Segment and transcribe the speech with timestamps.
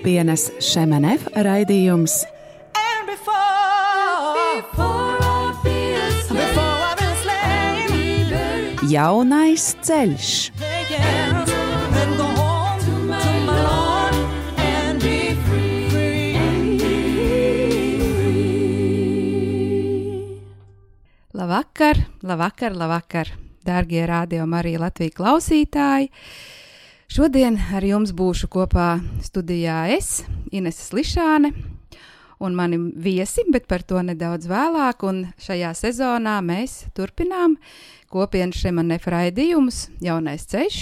[0.00, 2.14] Kopienas Šemenef raidījums
[8.88, 10.30] Jaunais ceļš.
[21.36, 23.34] Labvakar, labvakar, labvakar,
[23.68, 26.08] dārgie radio Marija Latvijas klausītāji!
[27.10, 30.20] Šodien ar jums būšu kopā studijā es,
[30.54, 31.48] Ines Lišāne,
[32.38, 35.02] un mani viesi, bet par to nedaudz vēlāk.
[35.10, 37.56] Un šajā sezonā mēs turpinām
[38.14, 40.78] kopienas šemanef raidījumus Jaunais ceļš.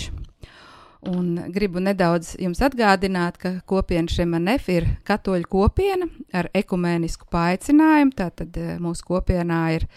[1.08, 8.12] Un gribu nedaudz jums atgādināt, ka kopiena Šemanef ir katoļu kopiena ar ekumēnisku paaicinājumu.
[8.18, 9.88] Tātad eh, mūsu kopienā ir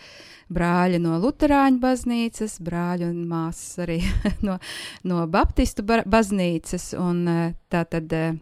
[0.52, 4.00] brāļi no Lutāņu baznīcas, brāļi un māsas arī
[4.48, 4.56] no,
[5.08, 6.94] no Baptistu ba baznīcas.
[7.00, 8.34] Un, eh, tātad, eh,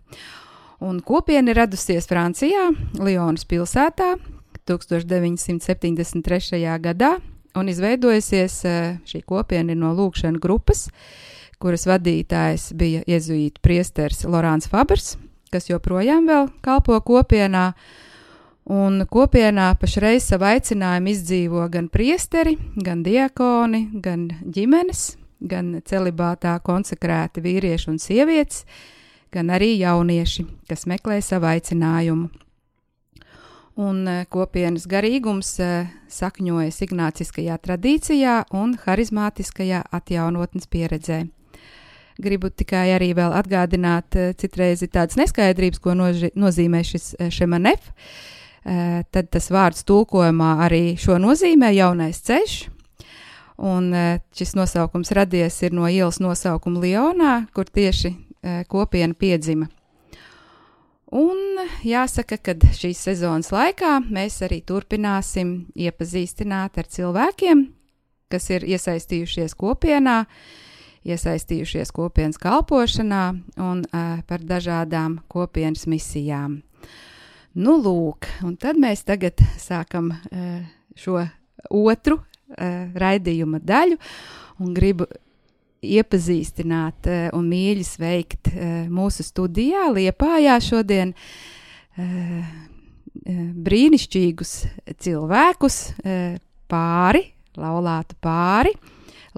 [0.82, 4.10] un kopiena ir radusies Francijā, Lyonas pilsētā
[4.70, 6.80] 1973.
[6.82, 7.12] gadā
[7.56, 10.90] un izveidojusies eh, šī kopiena no lūkšana grupas
[11.60, 15.18] kuras vadītājs bija jēzuīta priesteris Lorāns Fabers,
[15.52, 16.30] kas joprojām
[16.64, 17.74] kalpo kopienā.
[18.70, 27.42] Un kopienā pašreiz savu aicinājumu izdzīvo gan priesteri, gan diakoni, gan ģimenes, gan celibātā konsekrēti
[27.42, 28.68] vīrieši un sievietes,
[29.34, 32.30] gan arī jaunieši, kas meklē savu aicinājumu.
[33.80, 41.24] Un eh, kopienas garīgums eh, sakņojas ignāciskajā tradīcijā un harizmātiskajā atjaunotnes pieredzē.
[42.20, 47.96] Gribu tikai arī vēl atgādināt, eh, citreiz tādas neskaidrības, ko noži, nozīmē šis šemanef.
[48.64, 52.60] Tad tas vārds tulkojumā arī šo nozīmē jaunais ceļš.
[53.70, 53.92] Un
[54.36, 58.14] šis nosaukums radies no ielas nosaukuma Lionā, kur tieši
[58.72, 59.68] kopiena piedzima.
[61.10, 67.64] Un jāsaka, ka šīs sezonas laikā mēs arī turpināsim iepazīstināt ar cilvēkiem,
[68.30, 70.20] kas ir iesaistījušies kopienā,
[71.10, 73.24] iesaistījušies kopienas kalpošanā
[73.58, 76.60] un uh, par dažādām kopienas misijām.
[77.58, 80.60] Nu, lūk, un tad mēs tagad sākam uh,
[80.94, 81.24] šo
[81.74, 82.28] otru uh,
[82.94, 83.98] raidījuma daļu
[84.62, 85.08] un gribu
[85.82, 92.54] iepazīstināt uh, un mīļi sveikt uh, mūsu studijā Liepājā šodien uh,
[93.66, 94.54] brīnišķīgus
[95.02, 96.38] cilvēkus, uh,
[96.70, 97.26] pāri,
[97.58, 98.78] laulātu pāri,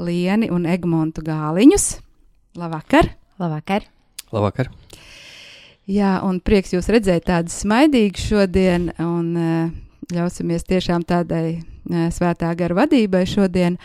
[0.01, 1.93] Lieni un Egmontu Gāliņus.
[2.59, 3.13] Labvakar!
[3.39, 3.87] Labvakar!
[4.35, 4.71] Labvakar!
[5.89, 9.71] Jā, un prieks jūs redzēt tādu smaidīgu šodien, un uh,
[10.13, 13.79] ļausimies tiešām tādai uh, svētā gara vadībai šodien.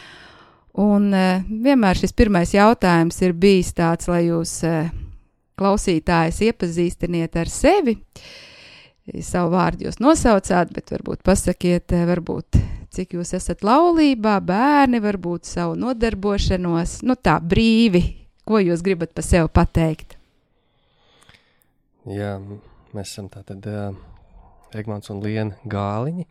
[0.77, 4.59] Un uh, vienmēr šis pirmais jautājums ir bijis tāds, lai jūs
[5.57, 7.97] klausītājs iepazīstiniet ar sevi.
[9.23, 12.59] Savu vārdu jūs nosaucāt, bet varbūt pasakiet, varbūt
[12.93, 18.05] cik jūs esat laulībā, bērni, varbūt savu nodarbošanos, nu tā brīvi,
[18.45, 20.16] ko jūs gribat par sevi pateikt.
[22.07, 22.37] Jā,
[22.95, 23.95] mēs esam tātad uh,
[24.79, 26.23] Egmonts un Liena Gāliņi.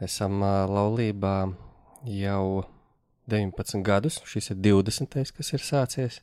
[0.00, 1.34] Esam uh, laulībā
[2.08, 2.62] jau
[3.28, 5.18] 19 gadus, šis ir 20.
[5.36, 6.14] kas ir sācies.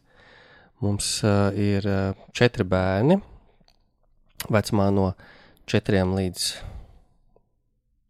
[0.82, 3.20] Mums uh, ir uh, četri bērni,
[4.50, 5.12] vecumā no
[5.70, 6.48] 4 līdz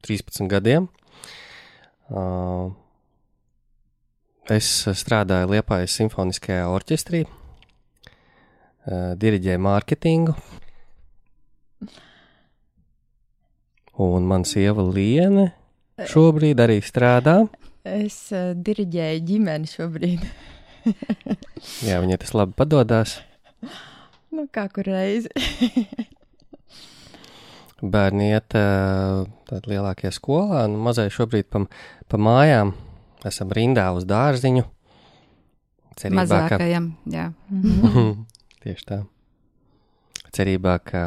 [0.07, 0.87] 13 gadiem.
[2.07, 2.71] Uh,
[4.55, 10.37] es strādāju Liepājas simfoniskajā orķestrī, uh, diriģēju mārketingu.
[13.97, 15.47] Un man sieva Liene
[16.05, 17.39] šobrīd arī strādā.
[17.87, 20.27] Es uh, diriģēju ģimeni šobrīd.
[21.87, 23.17] Jā, viņai tas labi padodas.
[24.29, 25.31] nu, kā kur reizi.
[27.93, 31.65] Bērni iet uh, tādā lielākajā skolā, un mazai šobrīd pa,
[32.09, 32.73] pa mājām
[33.25, 34.65] esam rindā uz dārziņu.
[35.97, 37.31] Cerībā, Mazākajam, jā.
[37.33, 38.01] ka
[38.61, 38.97] tieši tā.
[40.37, 41.03] Cerībā, ka,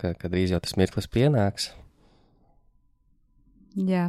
[0.00, 1.74] ka, ka drīz jau tas mirklis pienāks.
[3.74, 4.08] Jā,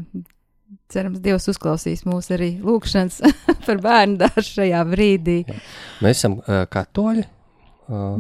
[0.92, 3.22] cerams, Dievs uzklausīs mūsu arī lūgšanas
[3.68, 5.42] par bērnu dārzu šajā brīdī.
[5.50, 5.60] Jā.
[6.06, 8.18] Mēs esam uh, katoļi uh,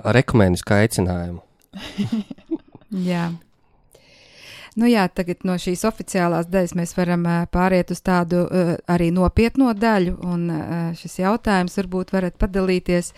[0.00, 1.44] ar ekumenisku aicinājumu.
[3.10, 3.30] Jā.
[4.78, 9.10] Nu jā, tagad no šīs oficiālās daļas mēs varam uh, pāriet uz tādu uh, arī
[9.14, 13.10] nopietno daļu, un uh, šis jautājums varbūt varat padalīties,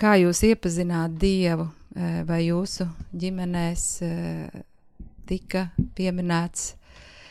[0.00, 1.66] kā jūs iepazināt Dievu,
[2.24, 2.84] vai jūsu
[3.18, 3.84] ģimenēs
[5.26, 5.64] tika
[5.96, 6.74] pieminēts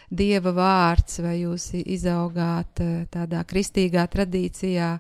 [0.09, 4.95] Dieva vārds, vai jūs izaugāt uh, tādā kristīgā tradīcijā,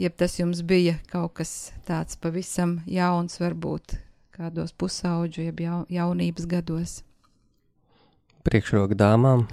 [0.00, 3.98] jeb tas jums bija kaut kas tāds pavisam jauns, varbūt
[4.36, 7.00] kādos pusauģu, jeb jau, jaunības gados?
[8.48, 9.48] Priekšroka dāmām.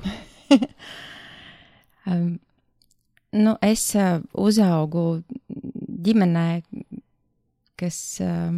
[2.05, 2.39] Um,
[3.31, 5.23] nu, es uh, uzaugu
[6.03, 6.47] ģimenē,
[7.79, 8.57] kas, um,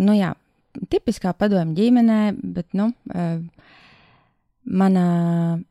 [0.00, 0.30] nu jā,
[0.92, 2.20] tipiskā padomju ģimenē,
[2.56, 3.40] bet, nu, uh,
[4.68, 5.04] mana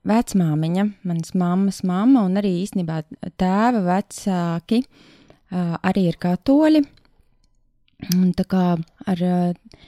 [0.08, 3.02] vecmāmiņa, manas mammas mamma un arī īstenībā
[3.40, 6.84] tēva vecāki uh, arī ir katoļi.
[8.14, 8.66] Un tā kā
[9.10, 9.86] ar, uh,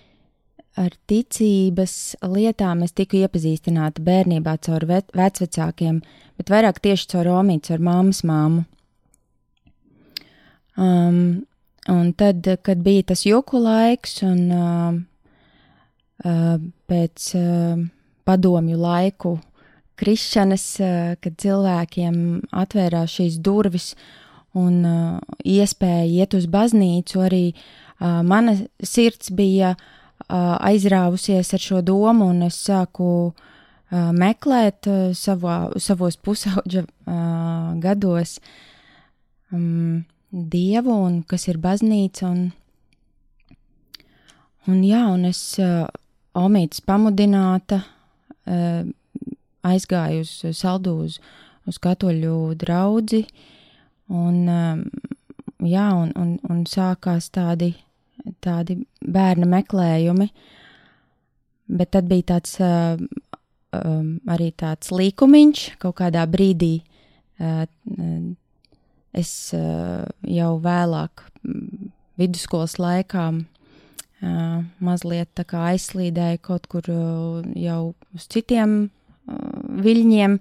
[0.80, 1.96] ar ticības
[2.26, 6.02] lietām es tiku iepazīstināta bērnībā caur ve vecvecākiem,
[6.40, 8.66] bet vairāk tieši caur Romītu, caur mammas māmu.
[10.80, 11.46] Um,
[11.92, 15.00] un tad, kad bija tas joku laiks un uh,
[16.20, 17.30] pēc
[18.28, 19.38] padomju laiku
[20.00, 20.66] krišanas,
[21.20, 22.16] kad cilvēkiem
[22.56, 23.94] atvērās šīs durvis
[24.58, 24.82] un
[25.46, 27.44] iespēja iet uz baznīcu, arī
[28.00, 29.76] mana sirds bija
[30.30, 33.34] aizrāvusies ar šo domu, un es sāku
[33.92, 34.88] meklēt
[35.18, 36.86] savā, savos pusauģa
[37.82, 38.38] gados.
[40.30, 42.30] Dievu un kas ir baznīca.
[42.30, 42.42] Un,
[44.70, 45.42] un jā, un es
[46.38, 48.84] omītas pamudināta uh,
[49.66, 51.20] aizgāju uz saldu uz,
[51.68, 53.24] uz katoļu draudzi,
[54.10, 54.84] un, um,
[55.66, 57.74] jā, un, un, un sākās tādi,
[58.44, 60.30] tādi bērna meklējumi,
[61.80, 62.58] bet tad bija tāds
[63.70, 66.80] arī tāds līkumiņš kaut kādā brīdī.
[69.20, 71.24] Es jau vēlāk,
[72.20, 73.28] vidusskolas laikā,
[74.22, 79.36] uh, mazliet tā kā aizslīdēju kaut kur uh, jau uz citiem uh,
[79.86, 80.40] viļņiem,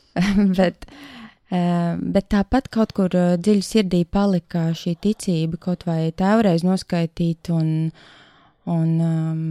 [0.58, 0.86] bet,
[1.52, 7.90] bet tāpat kaut kur dziļi sirdī palika šī ticība, kaut vai tēvreiz noskaitīt un,
[8.64, 9.42] un, um,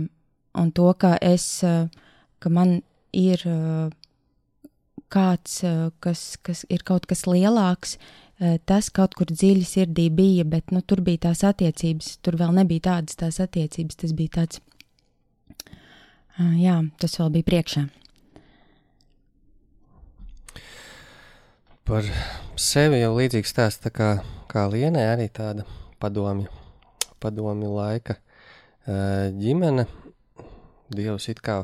[0.57, 2.79] un to, ka es, ka man
[3.13, 3.45] ir
[5.13, 5.61] kāds,
[6.01, 7.97] kas, kas ir kaut kas lielāks,
[8.41, 12.15] tas kaut kur dziļi sirdī bija, bet nu, tur bija tās attiecības.
[12.25, 13.99] Tur vēl nebija tādas tās attiecības.
[14.01, 14.61] Tas bija tāds,
[16.39, 17.83] uh, jā, tas vēl bija priekšā.
[21.85, 22.07] Par
[22.61, 24.09] sevi jau līdzīgs stāsts tā kā,
[24.49, 25.65] kā Lienē, arī tāda
[26.01, 26.49] padomju,
[27.21, 29.85] padomju laika uh, ģimene.
[30.91, 31.61] Dievs it kā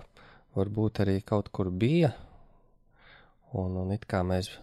[0.57, 2.13] varbūt arī kaut kur bija,
[3.53, 4.53] un, un it kā mēs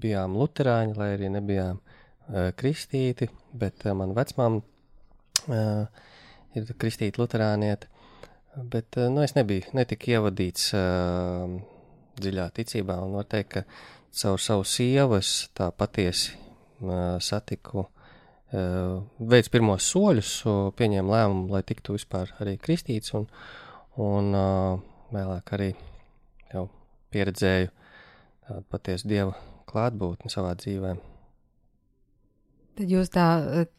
[0.00, 6.02] bijām luterāņi, lai arī nebijām uh, kristīti, bet uh, man vecmām uh,
[6.56, 7.90] ir kristīta luterānieta,
[8.72, 11.56] bet uh, nu, es nebiju, netika ievadīts uh,
[12.20, 13.64] dziļā ticībā, un var teikt, ka
[14.22, 20.32] caur savu sievu es tā patiesi uh, satiku, uh, veids pirmos soļus,
[20.78, 23.28] pieņēmu lēmumu, lai tiktu vispār arī kristīts, un,
[24.00, 24.34] un
[25.14, 25.70] vēlāk arī
[27.10, 27.70] pieredzēju
[28.70, 29.34] patiesu dieva
[29.70, 30.96] klātbūtni savā dzīvē.
[32.80, 33.26] Tad jūs tā,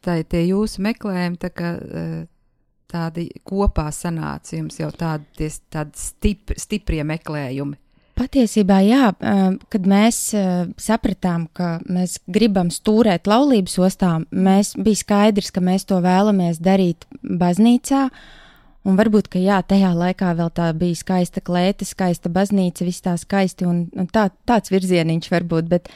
[0.04, 2.18] tā tie jūsu meklējumi, tā kā eh,
[2.92, 7.78] tādi kopā sanāca jums jau tādi, ties, tādi stipri, stiprie meklējumi.
[8.12, 9.40] Patiesībā, jā, eh,
[9.72, 15.88] kad mēs eh, sapratām, ka mēs gribam stūrēt laulības ostā, mēs bija skaidrs, ka mēs
[15.88, 18.06] to vēlamies darīt baznīcā.
[18.82, 23.14] Un varbūt, ka jā, tajā laikā vēl tā bija skaista klēte, skaista baznīca, viss tā
[23.20, 25.90] skaisti un, un tā, tāds virzieniņš varbūt, bet,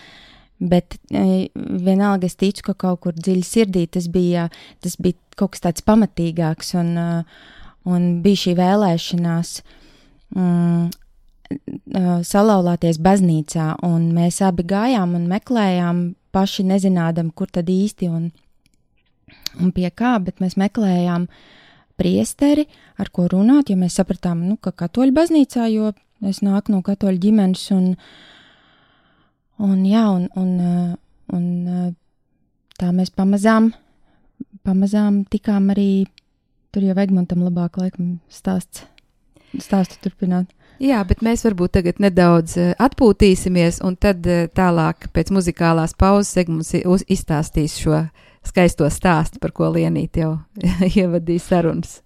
[0.63, 4.47] bet e, vienalga es ticu, ka kaut kur dziļi sirdī tas bija,
[4.87, 7.43] tas bija kaut kas tāds pamatīgāks un, uh,
[7.91, 9.53] un bija šī vēlēšanās
[10.37, 18.09] mm, uh, salauzties baznīcā, un mēs abi gājām un meklējām, paši nezinādam, kur tad īsti
[18.13, 18.31] un,
[19.59, 21.27] un pie kā, bet mēs meklējām
[21.97, 22.67] priesteri,
[23.01, 25.93] ar ko runāt, jo mēs sapratām, nu, ka katoļu baznīcā, jo
[26.27, 27.89] es nāku no katoļu ģimenes, un,
[29.65, 30.93] un jā, un, un, uh,
[31.37, 31.89] un uh,
[32.81, 33.73] tā mēs pamazām,
[34.67, 36.07] pamazām tikām arī,
[36.75, 38.85] tur jau Egmontam labāk laikam stāsts,
[39.57, 40.53] stāstu turpināt.
[40.83, 46.75] Jā, bet mēs varbūt tagad nedaudz eh, atpūtīsimies, un tad tālāk pēc muzikālās pauzes Egmunds
[47.09, 48.03] izstāstīs šo
[48.47, 50.37] skaisto stāstu, par ko Lienīt jau
[50.97, 52.01] ievadīja sarunas.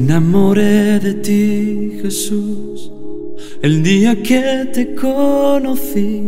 [0.00, 2.90] Enamoré de ti, Jesús,
[3.60, 6.22] el día que te conocí.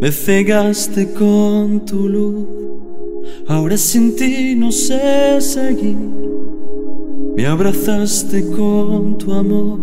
[0.00, 2.46] Me cegaste con tu luz,
[3.46, 5.96] ahora sin ti no sé seguir.
[7.36, 9.80] Me abrazaste con tu amor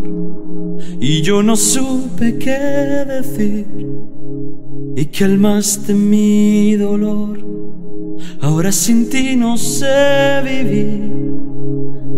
[0.99, 2.59] y yo no supe qué
[3.15, 3.65] decir.
[4.95, 7.39] Y calmaste mi dolor,
[8.41, 11.28] ahora sin ti no sé vivir.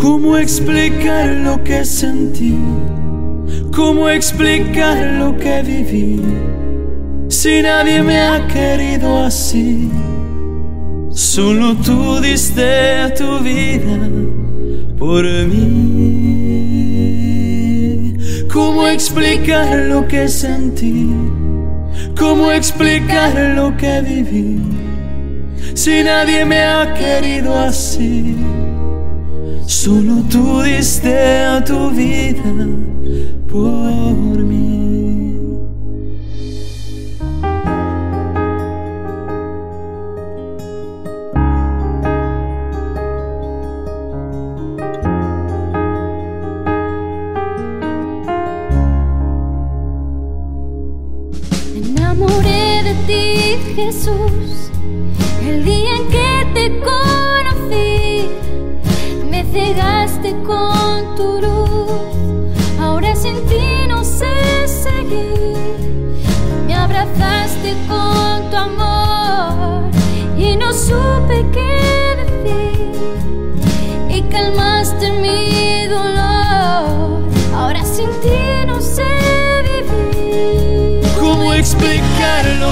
[0.01, 2.57] ¿Cómo explicar lo que sentí?
[3.71, 6.19] ¿Cómo explicar lo que viví?
[7.29, 9.91] Si nadie me ha querido así,
[11.11, 14.09] solo tú diste tu vida
[14.97, 16.17] por mí.
[18.51, 21.11] ¿Cómo explicar lo que sentí?
[22.17, 24.63] ¿Cómo explicar lo que viví?
[25.75, 28.50] Si nadie me ha querido así.
[29.71, 32.43] Solo tú diste a tu vida
[33.49, 34.80] por mí.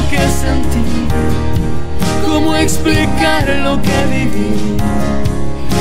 [0.10, 1.08] Que sentí?
[2.26, 4.78] ¿Cómo explicar lo que viví?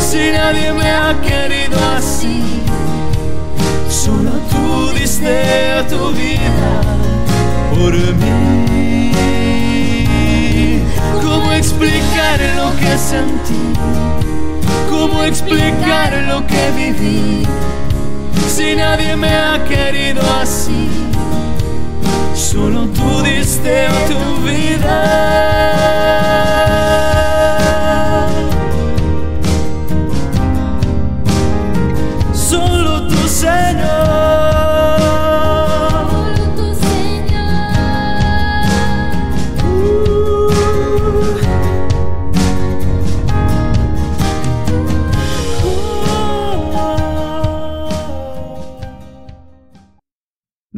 [0.01, 2.63] Si nadie me ha querido así,
[3.89, 6.81] solo tú diste tu vida
[7.71, 9.13] por mí.
[11.23, 13.73] ¿Cómo explicar lo que sentí?
[14.91, 17.47] ¿Cómo explicar lo que viví?
[18.49, 20.89] Si nadie me ha querido así,
[22.39, 25.19] solo tú diste tu vida.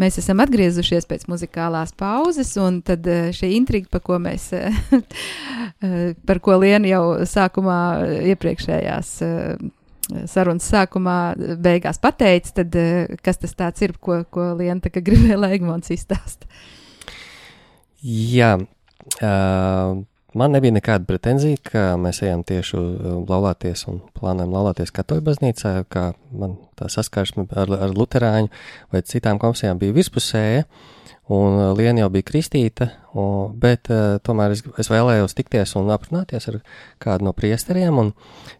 [0.00, 4.80] Mēs esam atgriezušies pēc muzikālās pauzes, un tad eh, šī intriga, par ko mēs, eh,
[5.84, 7.80] eh, par ko Liena jau sākumā,
[8.32, 9.68] iepriekšējās eh,
[10.30, 15.38] sarunas sākumā, eh, beigās pateica, tad eh, kas tas tāds ir, ko, ko Liena gribēja,
[15.38, 16.48] lai Egmonts izstāsta?
[18.00, 18.54] Jā,
[19.20, 19.98] uh,
[20.34, 25.74] man nebija nekāda pretenzija, ka mēs ejam tieši uh, laulāties un plānojam laulāties katoļu baznīcā,
[25.92, 28.50] kā man tā saskarsme ar, ar luterāņu
[28.92, 30.68] vai citām konfesijām bija virspusēja,
[31.30, 35.90] un uh, Liena jau bija kristīta, un, bet uh, tomēr es, es vēlējos tikties un
[35.94, 36.62] aprunāties ar
[37.02, 38.14] kādu no priesteriem, un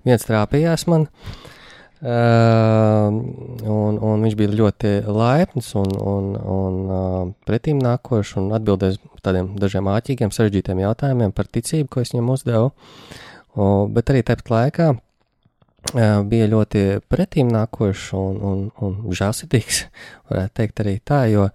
[0.07, 1.60] viens trāpījās man, Uh,
[2.01, 9.53] un, un viņš bija ļoti laipns un, un, un uh, pretīm nākošs un atbildēs tādiem
[9.61, 12.73] dažiem āķīgiem, sarežģītiem jautājumiem par ticību, ko es viņam uzdevu.
[13.53, 19.83] Uh, bet arī tāpat laikā uh, bija ļoti pretīm nākošs un, un, un žēlsirdīgs,
[20.31, 21.51] varētu teikt arī tā, jo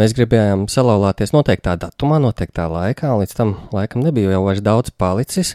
[0.00, 4.90] mēs gribējām salauzties noteiktā datumā, noteiktā laikā, un līdz tam laikam nebija jau vairs daudz
[4.98, 5.54] palicis.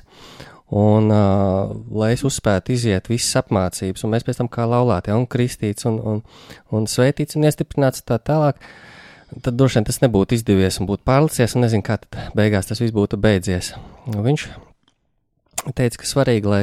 [0.72, 5.18] Un, uh, lai es uzspētu iziet visas apmācības, un mēs pēc tam kā laulāti, ja,
[5.20, 6.22] un kristīts, un, un,
[6.72, 8.62] un svētīts, un iestiprināts tā tālāk,
[9.44, 12.80] tad droši vien tas nebūtu izdevies un būtu pārlicies, un nezinu, kā tad beigās tas
[12.80, 13.74] viss būtu beidzies.
[14.14, 14.48] Un viņš
[15.76, 16.62] teica, ka svarīgi, lai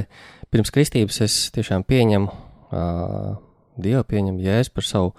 [0.52, 3.36] pirms kristības es tiešām pieņemu uh,
[3.78, 5.12] Dievu, pieņemu Jēzu par savu,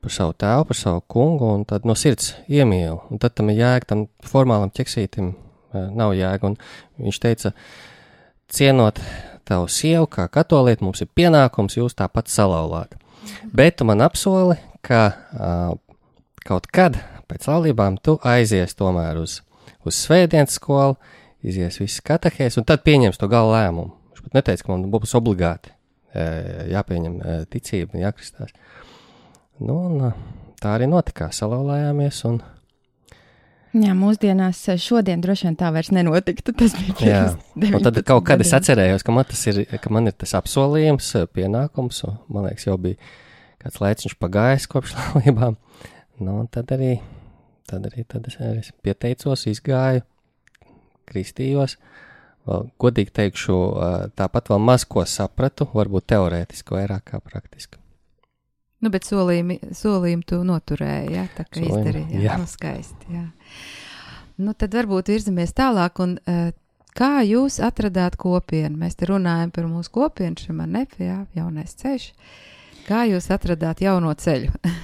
[0.00, 3.02] par savu tēvu, par savu kungu, un tad no sirds iemīlu.
[3.10, 6.52] Un tad tam ir jēga, tam formālam ķeksītim uh, nav jēga.
[6.52, 6.56] Un
[7.04, 7.52] viņš teica,
[8.52, 9.00] cienot
[9.48, 12.96] tavu sievu, kā katolieti, mums ir pienākums jūs tāpat salauzāt.
[13.52, 15.76] Bet tu man apsoli, ka uh,
[16.46, 19.40] kaut kad pēc laulībām tu aizies tomēr uz,
[19.84, 20.96] uz svētdienas skolu,
[21.44, 23.92] izies visas katehēs, un tad pieņems to galu lēmumu.
[24.12, 28.52] Viņš pat neteica, ka man būs obligāti uh, jāpieņem uh, ticība, jākristās.
[29.58, 32.22] Nu, un, uh, tā arī notika, salauzājāmies.
[32.30, 32.40] Un,
[33.78, 36.54] Jā, mūsdienās eh, šodien droši vien tā vairs nenotiktu.
[36.56, 39.92] Tas bija pirms un tad 19 kaut kad es atcerējos, ka man, tas ir, ka
[39.94, 42.98] man ir tas apsolījums, eh, pienākums, un man liekas, jau bija
[43.62, 45.58] kāds laiks pagājis kopš laulībām.
[46.18, 46.96] Nu, un tad arī,
[47.70, 50.02] tad arī tad es arī pieteicos, izgāju,
[51.08, 51.76] kristījos.
[52.48, 57.78] Vēl, godīgi teikšu, eh, tāpat vēl maz ko sapratu, varbūt teorētiski vairāk kā praktiski.
[58.78, 62.20] Nu, bet solījumi, solījumi tu noturēji, jā, tā kā izdarīji.
[62.20, 62.36] Jā, jā.
[62.38, 63.24] nu, skaisti, jā.
[64.38, 66.50] Nu, tad varbūt virzamies tālāk, un uh,
[66.98, 68.76] kā jūs atradāt kopienu?
[68.78, 72.12] Mēs te runājam par mūsu kopienu, šim ar nefi, jā, jaunais ceļš.
[72.86, 74.54] Kā jūs atradāt jauno ceļu?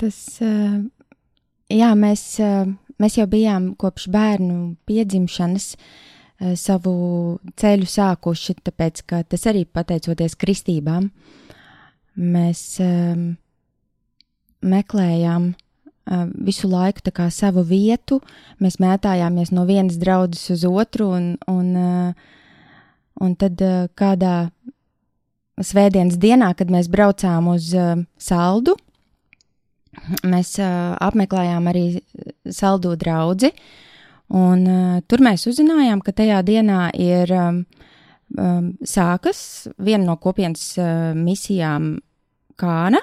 [0.00, 0.78] Tas, eh,
[1.76, 5.74] jā, mēs, eh, mēs jau bijām kopš bērnu piedzimšanas
[6.56, 6.92] savu
[7.60, 11.10] ceļu sākuši, tāpēc, ka tas arī pateicoties kristībām.
[12.16, 12.80] Mēs
[14.62, 18.20] meklējām uh, visu laiku kā savu vietu,
[18.60, 22.12] mēs mētājāmies no vienas draudzes uz otru, un, un, uh,
[23.20, 24.50] un tad uh, kādā
[25.60, 28.76] svētdienas dienā, kad mēs braucām uz uh, saldu,
[30.24, 31.84] mēs uh, apmeklējām arī
[32.50, 33.52] saldu draugu.
[34.30, 37.64] Un, uh, tur mēs uzzinājām, ka tajā dienā ir um,
[38.86, 39.40] sākas
[39.74, 41.96] viena no kopienas uh, misijām
[42.60, 43.00] Kāna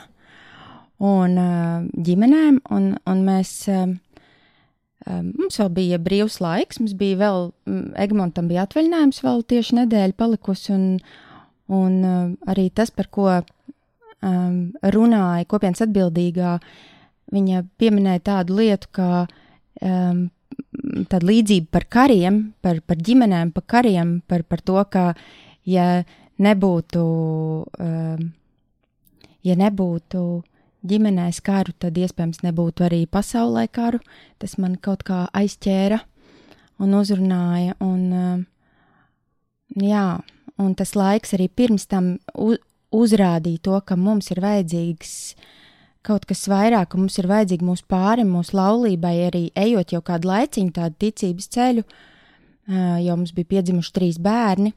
[1.04, 3.54] un uh, ģimenēm, un, un mēs.
[3.72, 3.98] Um,
[5.06, 7.52] um, Mums vēl bija brīvs laiks, mums bija vēl,
[8.02, 10.88] Egmontam bija atvaļinājums, vēl tieši nedēļa palikusi, un,
[11.74, 14.58] un uh, arī tas, par ko um,
[14.96, 16.58] runāja kopienas atbildīgā,
[17.34, 20.28] viņa pieminēja tādu lietu, kā um,
[21.12, 25.12] tāda līdzība par kariem, par, par ģimenēm, par kariem, par, par to, ka
[25.68, 26.04] ja
[26.42, 27.04] nebūtu,
[27.80, 28.30] um,
[29.46, 30.24] ja nebūtu
[30.90, 34.00] ģimenēs karu, tad iespējams nebūtu arī pasaulē karu.
[34.42, 36.00] Tas man kaut kā aizķēra
[36.84, 37.76] un uzrunāja.
[37.84, 38.42] Un, um,
[39.84, 40.08] jā,
[40.58, 42.16] un tas laiks arī pirms tam
[42.96, 45.14] uzrādīja to, ka mums ir vajadzīgs
[46.08, 50.30] kaut kas vairāk, ka mums ir vajadzīgi mūsu pāri, mūsu laulībai, arī ejot jau kādu
[50.30, 54.72] laiciņu tādu ticības ceļu, uh, jo mums bija piedzimuši trīs bērni.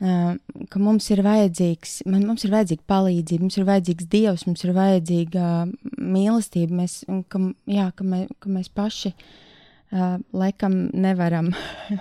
[0.00, 0.38] Uh,
[0.72, 4.72] ka mums ir vajadzīgs, man, mums ir vajadzīga palīdzība, mums ir vajadzīgs dievs, mums ir
[4.72, 6.94] vajadzīga uh, mīlestība, mēs,
[7.28, 11.52] ka, jā, ka, mē, ka mēs paši uh, laikam nevaram.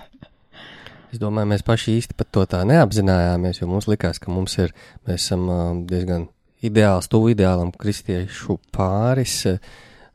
[1.10, 4.76] Es domāju, mēs paši īsti pat to tā neapzinājāmies, jo mums likās, ka mums ir,
[5.10, 6.28] mēs esam um, diezgan
[6.62, 9.40] ideāls, tuvu ideālam kristiešu pāris,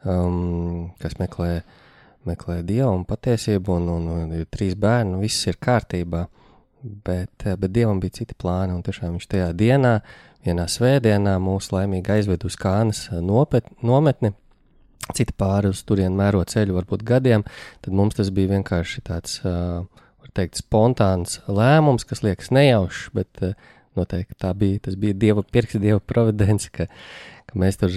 [0.06, 1.64] um, kas meklē,
[2.30, 6.28] meklē dievu un patiesību, un, un, un trīs bērni, un viss ir kārtībā.
[6.84, 9.94] Bet, eh, bet dievam bija citi plāni, un tiešām viņš tajā dienā,
[10.44, 14.34] vienā svētdienā, mūs laimīgi aizved uz Kānas nopet, nometni.
[15.16, 17.44] Citi pāri uz turieni mēro ceļu, varbūt gadiem,
[17.84, 19.84] tad mums tas bija vienkārši tāds, uh,
[20.20, 23.40] var teikt, spontāns lēmums, kas liekas nejaušs, bet
[23.96, 26.88] noteikti tā bija, tas bija dieva pirks, dieva providence, ka,
[27.48, 27.92] ka mēs tur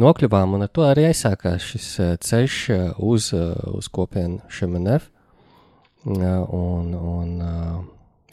[0.00, 1.88] nokļuvām, un ar to arī aizsākās šis
[2.24, 2.60] ceļš
[2.96, 3.32] uz,
[3.72, 5.08] uz kopienu Šemenef,
[6.04, 7.40] un, un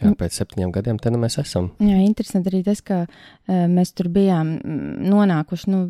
[0.02, 1.72] jā, pēc septiņiem gadiem te nu mēs esam.
[1.84, 4.58] Jā, interesanti arī tas, ka uh, mēs tur bijām
[5.08, 5.72] nonākuši.
[5.74, 5.88] Nu,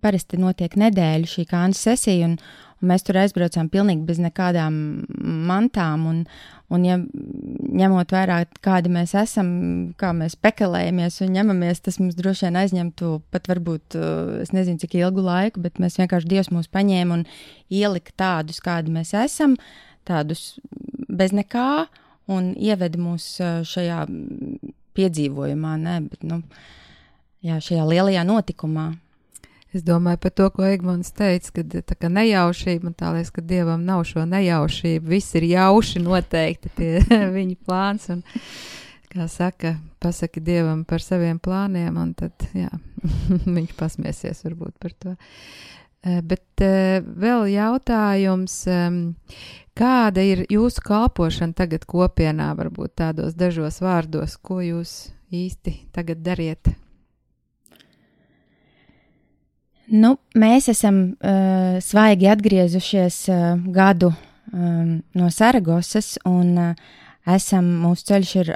[0.00, 2.36] parasti notiek nedēļu šī kāna sesija, un,
[2.80, 4.78] un mēs tur aizbraucām pilnīgi bez nekādām
[5.50, 6.06] mantām.
[6.10, 6.22] Un,
[6.72, 9.50] un ja ņemot vērā, kādi mēs esam,
[10.00, 14.80] kā mēs pekelējamies un ņemamies, tas mums droši vien aizņemtu pat varbūt, uh, es nezinu,
[14.82, 17.26] cik ilgu laiku, bet mēs vienkārši Dievs mūs paņēma un
[17.70, 19.58] ielika tādus, kādi mēs esam,
[20.08, 20.54] tādus
[21.10, 21.90] bez nekā
[22.30, 23.26] un ieveda mūs
[23.66, 24.04] šajā
[24.98, 26.40] piedzīvojumā, ne, bet, nu,
[27.44, 28.90] jā, šajā lielajā notikumā.
[29.70, 33.44] Es domāju par to, ko Egmons teica, ka tā kā nejaušība, man tā liekas, ka
[33.46, 36.90] Dievam nav šo nejaušību, viss ir jauši noteikti tie
[37.36, 38.24] viņa plāns, un,
[39.12, 42.72] kā saka, pasaki Dievam par saviem plāniem, un tad, jā,
[43.58, 45.14] viņš pasmiesies varbūt par to.
[46.02, 48.64] Eh, Bet eh, vēl jautājums,
[49.80, 56.72] kāda ir jūsu kalpošana tagad kopienā, varbūt tādos dažos vārdos, ko jūs īsti tagad dariet?
[59.90, 63.38] Nu, mēs esam uh, svaigi atgriezušies uh,
[63.74, 64.12] gadu
[64.52, 66.90] um, no Saragosas, un uh,
[67.26, 68.52] esam, mūsu ceļš ir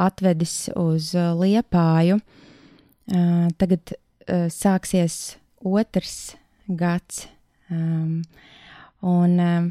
[0.00, 2.22] atvedis uz uh, Liepāju.
[3.08, 6.38] Uh, tagad uh, sāksies otrs
[6.68, 7.26] gads,
[7.68, 8.22] um,
[9.04, 9.68] un, um,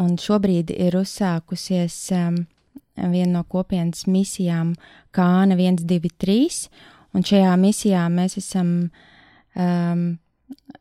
[0.00, 2.40] un šobrīd ir uzsākusies um,
[2.96, 4.74] viena no kopienas misijām
[5.14, 6.58] Kāna 1, 2, 3,
[7.14, 8.74] un šajā misijā mēs esam
[9.54, 10.04] um,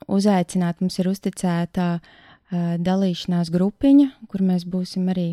[0.09, 0.81] uzaicināt.
[0.81, 5.29] Mums ir uzticēta uh, dalīšanās grupiņa, kur mēs būsim arī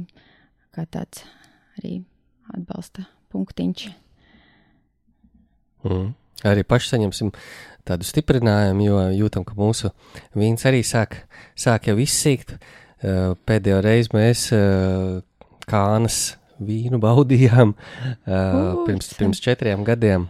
[0.76, 1.24] kā tāds
[1.80, 2.02] arī
[2.52, 3.88] atbalsta punktiņš.
[5.88, 6.10] Mm.
[6.48, 7.30] Arī paši saņemsim
[7.88, 9.90] tādu stiprinājumu, jo jūtam, ka mūsu
[10.36, 11.22] vīns arī sāk,
[11.58, 12.54] sāk jau izsīkt.
[12.56, 15.20] Uh, pēdējo reizi mēs uh,
[15.70, 16.20] kānas
[16.60, 20.28] vīnu baudījām uh, pirms, pirms četriem gadiem.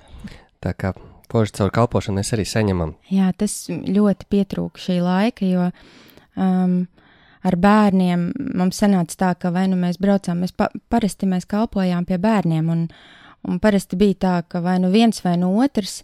[0.62, 0.92] Tā kā
[1.30, 2.94] poži caur kalpošanu mēs arī saņemam.
[3.10, 6.74] Jā, tas ļoti pietrūka šī laika, jo um,
[7.46, 8.26] ar bērniem
[8.58, 12.68] mums sanāca tā, ka vai nu mēs braucām, mēs pa, parasti mēs kalpojām pie bērniem,
[12.72, 12.84] un,
[13.48, 16.00] un parasti bija tā, ka vai nu viens vai nu otrs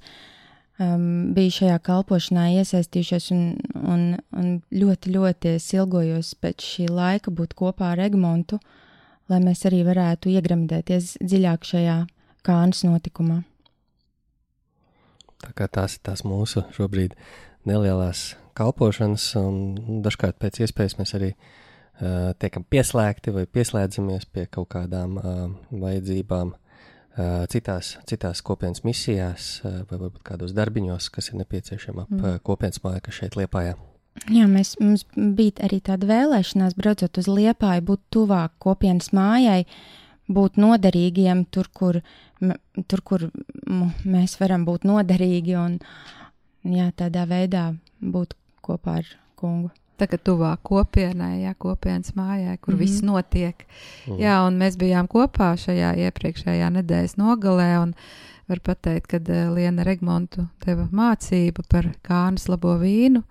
[0.81, 3.43] um, bija šajā kalpošanā iesaistījušies, un,
[3.81, 8.61] un, un ļoti, ļoti ilgojos pēc šī laika būt kopā ar Egmontu,
[9.31, 11.99] lai mēs arī varētu iegremdēties dziļāk šajā
[12.47, 13.43] kānas notikumā.
[15.43, 17.17] Tā kā tās ir tās mūsu šobrīd
[17.69, 24.71] nelielās kalpošanas, un dažkārt pēc iespējas mēs arī uh, tiekam pieslēgti vai pieslēdzamies pie kaut
[24.73, 25.43] kādām uh,
[25.77, 26.66] vajadzībām uh,
[27.53, 32.41] citās, citās kopienas misijās uh, vai varbūt kādos darbiņos, kas ir nepieciešami ap Mm.
[32.45, 33.77] kopienas māju, kas šeit liepājā.
[34.33, 39.67] Jā, mēs, mums bija arī tāda vēlēšanās, braucot uz Liepāju, būt tuvāk kopienas mājai,
[40.29, 42.01] būt noderīgiem tur, kur,
[42.89, 43.27] tur, kur
[44.05, 45.79] mēs varam būt noderīgi un
[46.65, 47.69] jā, tādā veidā
[48.01, 49.71] būt kopā ar kungu.
[49.97, 52.79] Tagad tuvāk kopienai, jā, kopienas mājai, kur mm.
[52.79, 52.83] -hmm.
[52.85, 53.67] viss notiek.
[54.07, 54.21] Mhm.
[54.21, 57.95] Jā, un mēs bijām kopā šajā iepriekšējā nedēļas nogalē, un
[58.49, 63.23] var pateikt, ka uh, Liena Regmontu deva mācību par kānas labo vīnu,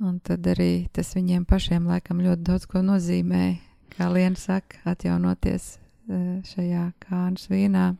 [0.00, 3.56] un tad arī tas viņiem pašiem laikam ļoti daudz ko nozīmēja.
[3.96, 7.96] Kā Liena saka, atjaunoties uh, šajā kānas vīnā.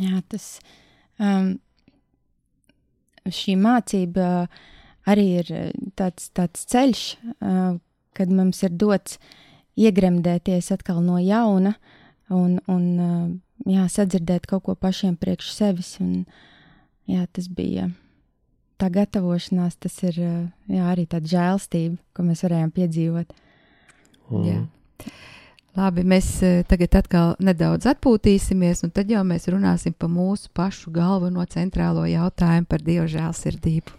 [0.00, 0.60] Jā, tas
[1.20, 1.58] um,
[3.28, 4.48] šī mācība
[5.08, 7.02] arī ir eh, tāds, tāds ceļš,
[7.38, 7.78] uh,
[8.16, 9.18] kad mums ir dots
[9.80, 11.74] iegremdēties atkal no jauna
[12.28, 13.26] un, un uh,
[13.68, 15.94] jā, sadzirdēt kaut ko pašiem priekš sevis.
[16.02, 16.24] Un,
[17.10, 17.90] jā, tas bija
[18.80, 23.36] tā gatavošanās, tas ir jā, arī tāda žēlstība, ko mēs varējām piedzīvot.
[24.32, 24.48] Mm.
[24.48, 25.12] Jā.
[25.72, 30.92] Labi, mēs eh, tagad atkal nedaudz atpūtīsimies, un tad jau mēs runāsim par mūsu pašu
[30.92, 33.98] galveno centrālo jautājumu par dievu žēlsirdību.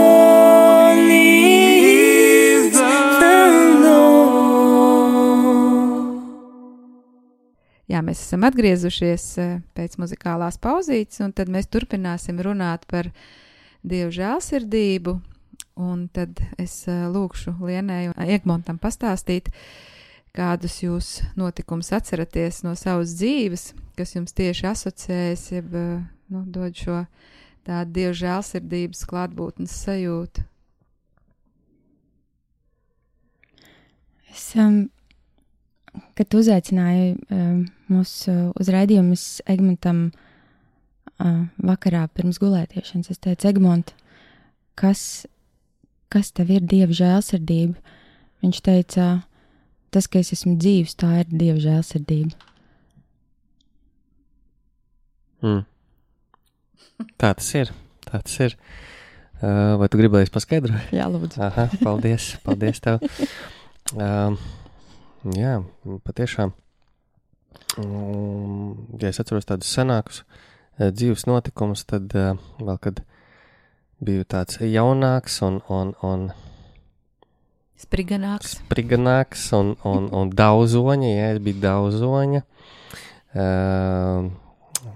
[8.11, 13.11] mēs esam atgriezušies eh, pēc muzikālās pauzītes, un tad mēs turpināsim runāt par
[13.83, 15.19] dievu žēlsirdību.
[15.81, 19.49] Un tad es eh, lūkšu Lienai un Egmontam pastāstīt,
[20.35, 25.99] kādus jūs notikumus atceraties no savas dzīves, kas jums tieši asociējas, jeb eh,
[26.31, 27.03] nu, dod šo
[27.67, 30.47] tādu dievu žēlsirdības klātbūtnes sajūtu.
[34.31, 34.85] Es, um,
[36.15, 43.49] kad uzaicināju um, mūs uh, uz raidījumu, es Egmontam uh, vakarā pirms gulētiešanas, es teicu,
[43.51, 43.93] Egmont,
[44.79, 45.25] kas,
[46.13, 47.97] kas tev ir dieva žēlsirdība?
[48.41, 49.09] Viņš teica,
[49.93, 52.47] tas, ka es esmu dzīvs, tā ir dieva žēlsirdība.
[55.41, 55.61] Mm.
[57.17, 57.73] Tā tas ir.
[58.05, 58.57] Tā tas ir.
[59.41, 60.91] Uh, vai tu gribēji paskaidrot?
[60.93, 61.41] Jā, lūdzu.
[61.41, 63.01] Aha, paldies, paldies tev.
[63.97, 64.37] Um,
[65.37, 65.61] jā,
[66.05, 66.53] patiešām.
[69.01, 73.01] Ja es atceros tādus senākus uh, dzīves notikumus, tad uh, vēl kad
[74.01, 76.31] biju tāds jaunāks un, un, un
[77.81, 78.59] Spriganāks.
[78.61, 82.43] spriganāks un, un, un daudzoņa, ja es biju daudzoņa.
[83.31, 84.27] Uh,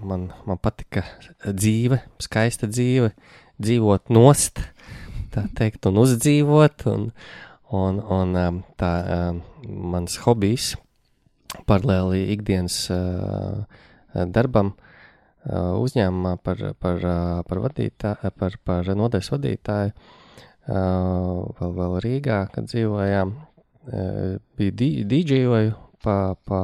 [0.06, 1.04] man, man patika
[1.46, 3.10] dzīve, skaista dzīve,
[3.62, 4.62] dzīvot nost,
[5.34, 6.86] tā teikt, un uzdzīvot.
[6.92, 7.10] Un,
[7.74, 9.40] un, un um, tā um,
[9.92, 10.74] mans hobijs
[11.66, 13.64] paralēli ikdienas uh,
[14.34, 19.92] darbam uh, uzņēmumā par, par, uh, par, vadītā, par, par nodeļas vadītāju.
[20.66, 24.72] Uh, vēl, vēl Rīgā, kad dzīvojām, uh, bija
[25.06, 26.60] dīdžejoju pa, pa,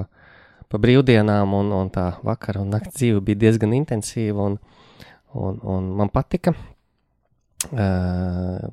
[0.69, 4.59] pa brīvdienām, un, un tā vakara un nakts dzīve bija diezgan intensīva, un,
[5.39, 6.59] un, un man patika uh,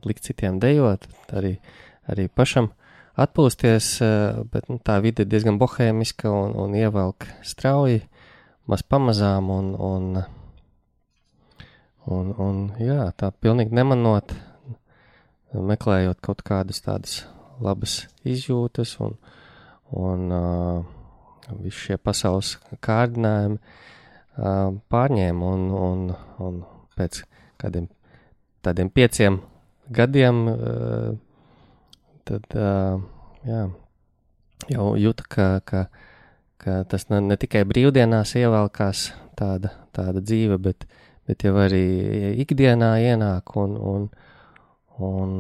[0.06, 1.06] likt citiem dejot,
[1.38, 1.54] arī,
[2.10, 2.72] arī pašam
[3.20, 8.04] atpūsties, uh, bet nu, tā vide ir diezgan bohēmiska un, un ievelk strauji,
[8.70, 10.22] maz pamazām, un, un,
[12.10, 14.36] un, un jā, tā pilnīgi nemanot,
[15.54, 17.20] meklējot kaut kādas tādas
[17.60, 19.16] labas izjūtas un,
[19.98, 20.84] un uh,
[21.60, 26.04] visi šie pasaules kārdinājumi uh, pārņēma un, un,
[26.46, 26.60] un
[26.98, 27.24] pēc
[27.60, 27.90] kādiem
[28.66, 29.40] tādiem pieciem
[29.90, 31.18] gadiem, uh,
[32.30, 32.58] tad
[33.50, 33.66] jā,
[34.70, 35.86] jau jūtu, ka, ka,
[36.62, 40.86] ka tas ne, ne tikai brīvdienās ievelkās tāda, tāda dzīve, bet,
[41.30, 41.86] bet jau arī
[42.46, 44.10] ikdienā ienāk un, un,
[45.10, 45.36] un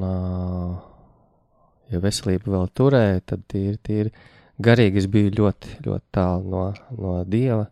[1.90, 4.14] ja veselība vēl turēja, tad tīri, tīri
[4.62, 6.64] garīgi es biju ļoti, ļoti tālu no,
[6.98, 7.68] no Dieva.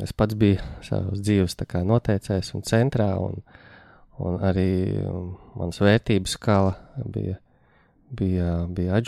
[0.00, 3.42] Es pats biju savas dzīves noteicējs un centrā, un,
[4.22, 6.72] un arī um, manas vērtības skala
[7.04, 7.36] bija,
[8.18, 8.98] bija, bija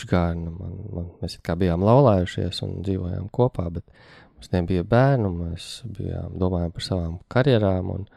[0.93, 3.85] man, mēs kā bijām laulājušies un dzīvojām kopā, bet
[4.35, 8.07] mums nebija bērnu, mēs bijām domājām par savām karjerām, un,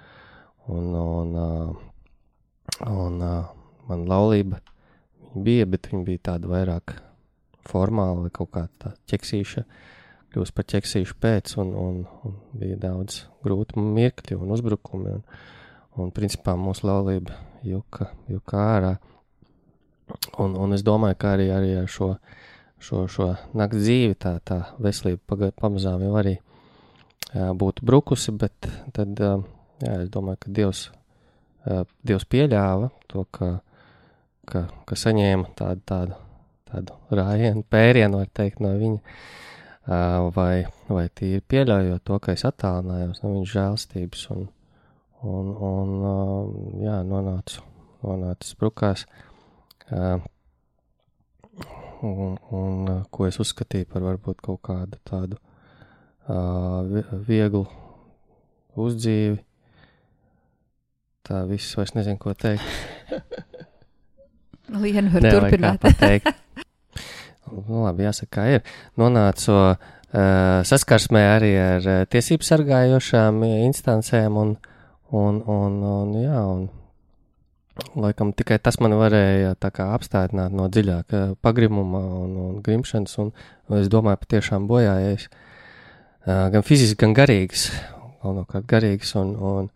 [0.68, 3.53] un, un, uh, un uh,
[3.88, 4.61] man laulība
[5.35, 6.96] bija, bet viņa bija tāda vairāk
[7.68, 9.64] formāla kaut kā tā ķeksīša,
[10.33, 15.22] kļūst par ķeksīšu pēc, un, un, un bija daudz grūti mirkļi un uzbrukumi, un,
[16.01, 18.96] un principā mūsu laulība juka, juka ārā.
[20.38, 22.12] Un, un es domāju, ka arī, arī ar šo,
[22.80, 29.18] šo, šo nakts dzīvi tā, tā veselība pamazām jau arī jā, būtu brukusi, bet tad,
[29.18, 29.34] jā,
[29.98, 30.84] es domāju, ka Dievs,
[32.06, 33.50] Dievs pieļāva to, ka,
[34.48, 36.20] ka, ka saņēma tādu, tādu,
[36.70, 39.18] tādu rājienu, pērienu, var teikt, no viņa,
[40.36, 44.44] vai, vai tīri pieļaujot to, ka es attālinājos no viņa žēlstības un,
[45.26, 47.64] un, un jā, nonācu,
[48.04, 49.27] nonācu sprukās, ā,
[52.03, 55.38] un, un ko es uzskatīju par varbūt kaut kādu tādu
[57.29, 57.64] vieglu
[58.79, 59.38] uzdzīvi.
[61.29, 62.64] Tā viss vairs nezinu, ko teikt.
[64.83, 65.81] Lienu var kā turpināt.
[65.83, 66.29] pateikt.
[67.68, 68.64] nu, labi, jāsaka, kā ir.
[69.01, 69.77] Nonācu uh,
[70.68, 74.55] saskarsmē arī ar uh, tiesību sargājošām instancēm, un,
[75.12, 76.66] un, un, un, jā, un
[77.98, 83.30] laikam tikai tas man varēja apstādināt no dziļāka pagrimuma un, un grimšanas, un,
[83.68, 85.28] un es domāju, patiešām bojājies.
[86.28, 87.68] Uh, gan fiziski, gan garīgs,
[88.22, 89.70] galvenokārt garīgs, un, un,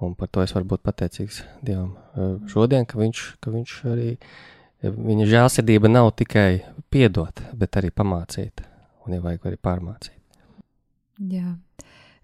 [0.00, 1.92] un par to es varu būt pateicīgs Dievam.
[2.14, 4.14] Uh, šodien, ka viņš, ka viņš arī
[4.80, 8.62] Viņa žēlsirdība nav tikai piedot, bet arī pamācīt,
[9.04, 10.16] un, ja vajag, arī pārmācīt.
[11.28, 11.58] Jā.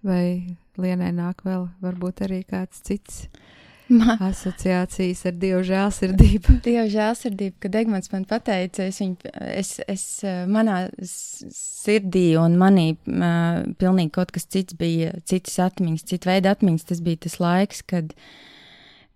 [0.06, 3.26] Vai Lienai nāk vēl varbūt arī kāds cits?
[3.28, 3.55] Ma,
[3.94, 6.56] asociācijas ar dievu žēlsirdību.
[6.66, 12.88] Dieva žēlsirdība, kad Egmans man pateica, es, viņu, es, es eh, manā sirdī un manī
[12.96, 16.88] uh, pilnīgi kaut kas cits bija, citas atmiņas, cita veida atmiņas.
[16.90, 18.16] Tas bija tas laiks, kad,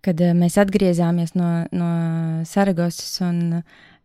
[0.07, 1.91] kad uh, mēs atgriezāmies no, no
[2.49, 3.65] Saragosas un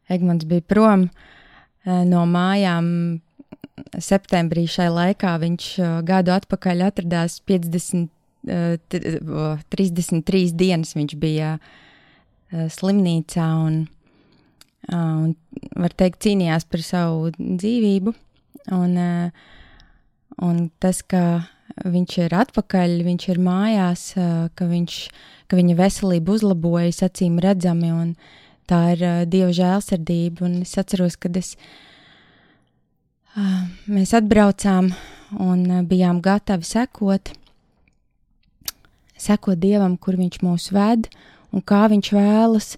[0.10, 3.21] Egmans bija prom uh, no mājām.
[3.99, 5.65] Septembrī šai laikā viņš
[6.08, 8.14] gadu atpakaļ atradās 50, uh, t- uh,
[8.45, 10.95] 33 dienas.
[10.97, 11.73] Viņš bija uh,
[12.51, 13.81] slimnīcā un,
[14.93, 15.34] un,
[15.75, 18.13] var teikt, cīnījās par savu dzīvību.
[18.75, 18.97] Un,
[20.41, 21.21] un tas, ka
[21.86, 24.05] viņš ir atpakaļ, viņš ir mājās,
[24.58, 24.99] ka, viņš,
[25.49, 28.13] ka viņa veselība uzlabojas acīm redzami, un
[28.69, 30.47] tā ir dieva žēlsirdība.
[30.47, 31.53] Un es atceros, kad es,
[33.86, 34.93] mēs atbraucām
[35.41, 37.34] un bijām gatavi sekot,
[39.17, 41.10] sekot dievam, kur viņš mūs ved
[41.56, 42.75] un kā viņš vēlas.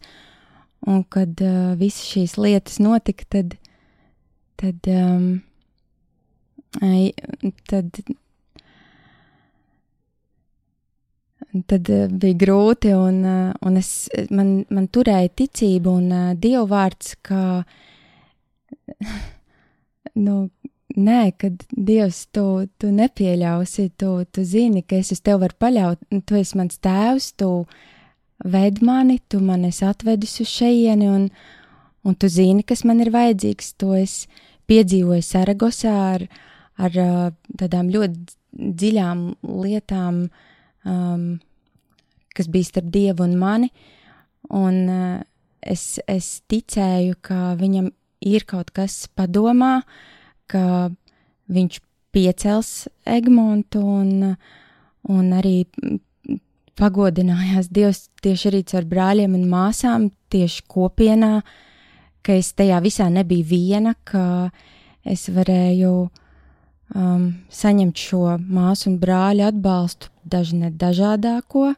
[0.88, 3.56] Un kad uh, visas šīs lietas notika, tad,
[4.62, 5.41] tad, um,
[6.86, 7.10] ai,
[7.67, 7.97] tad,
[11.67, 13.91] tad uh, bija grūti, un, uh, un es,
[14.30, 17.41] man, man turēja ticība un uh, dievu vārds, ka,
[20.28, 20.38] nu,
[20.97, 26.01] nē, kad dievs tu, tu nepieļausi, tu, tu zini, ka es uz tevi varu paļaut,
[26.25, 27.51] tu esi mans tēvs, tu
[28.45, 31.29] ved mani, tu man esi atvedis uz šejieni, un,
[32.05, 33.73] un tu zini, kas man ir vajadzīgs.
[33.81, 34.25] To es
[34.69, 36.27] piedzīvoju Saragosā ar,
[36.77, 36.99] ar
[37.57, 39.23] tādām ļoti dziļām
[39.63, 40.25] lietām,
[40.86, 41.29] um,
[42.38, 43.71] kas bija starp Dievu un mani.
[44.53, 45.23] Un uh,
[45.62, 47.89] es, es ticēju, ka viņam
[48.27, 49.81] ir kaut kas padomā,
[50.51, 50.89] ka
[51.53, 51.79] viņš
[52.15, 54.36] piecels Egmontu un,
[55.07, 55.57] un arī
[56.77, 61.41] pagodinājās Dievs tieši arī caur brāļiem un māsām, tieši kopienā,
[62.25, 64.49] ka es tajā visā nebiju viena, ka
[65.07, 71.71] es varēju um, saņemt šo māsu un brāļu atbalstu, daži ne dažādāko.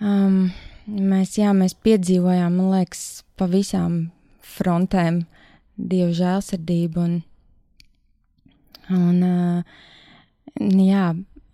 [0.00, 0.50] Um,
[0.86, 4.10] mēs, jā, mēs piedzīvojām, man liekas, pa visām
[4.56, 5.24] frontēm
[5.80, 7.04] dievu žēlsirdību.
[7.04, 7.20] Un,
[8.96, 9.78] un uh,
[10.60, 11.06] jā,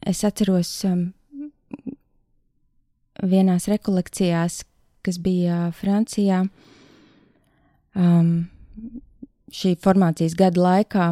[0.07, 1.09] es atceros um,
[3.23, 4.62] vienās rekolekcijās,
[5.07, 6.43] kas bija Francijā,
[7.95, 8.33] um,
[9.55, 11.11] šī formācijas gada laikā.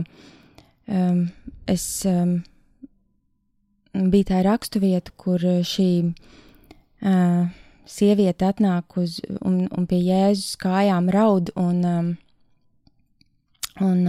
[0.84, 1.28] Um,
[1.70, 2.42] es um,
[3.94, 7.46] biju tā raksturvieta, kur šī uh,
[7.88, 12.12] sieviete atnāk uz un, un pie Jēzus kājām raud un, um,
[13.82, 14.06] un,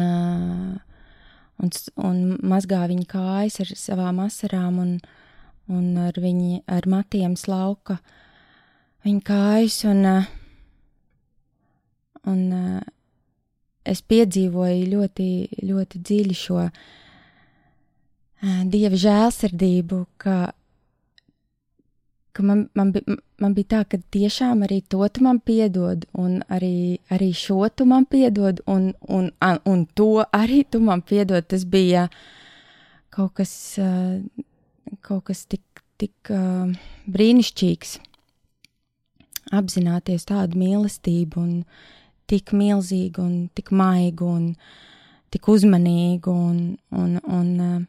[1.58, 4.92] un, un mazgā viņa kājas ar savām asarām un,
[5.72, 7.98] un ar, viņi, ar matiem slauka
[9.06, 9.80] viņa kājas.
[9.90, 10.06] Un,
[12.30, 12.44] un
[13.86, 15.30] es piedzīvoju ļoti,
[15.66, 16.68] ļoti dziļi šo
[18.70, 20.54] dieva žēlsirdību, ka,
[22.36, 26.42] ka man, man, bija, man bija tā, ka tiešām arī to tu man piedod, un
[26.52, 31.48] arī, arī šo tu man piedod, un, un, un, un to arī tu man piedod.
[31.48, 32.10] Tas bija
[33.16, 33.54] kaut kas,
[35.08, 36.34] kaut kas tik, tik
[37.16, 37.98] brīnišķīgs.
[39.56, 41.64] Apzināties tādu mīlestību, un
[42.28, 44.48] tik milzīgu, un tik maigu, un
[45.32, 47.86] tik uzmanīgu, un, un, un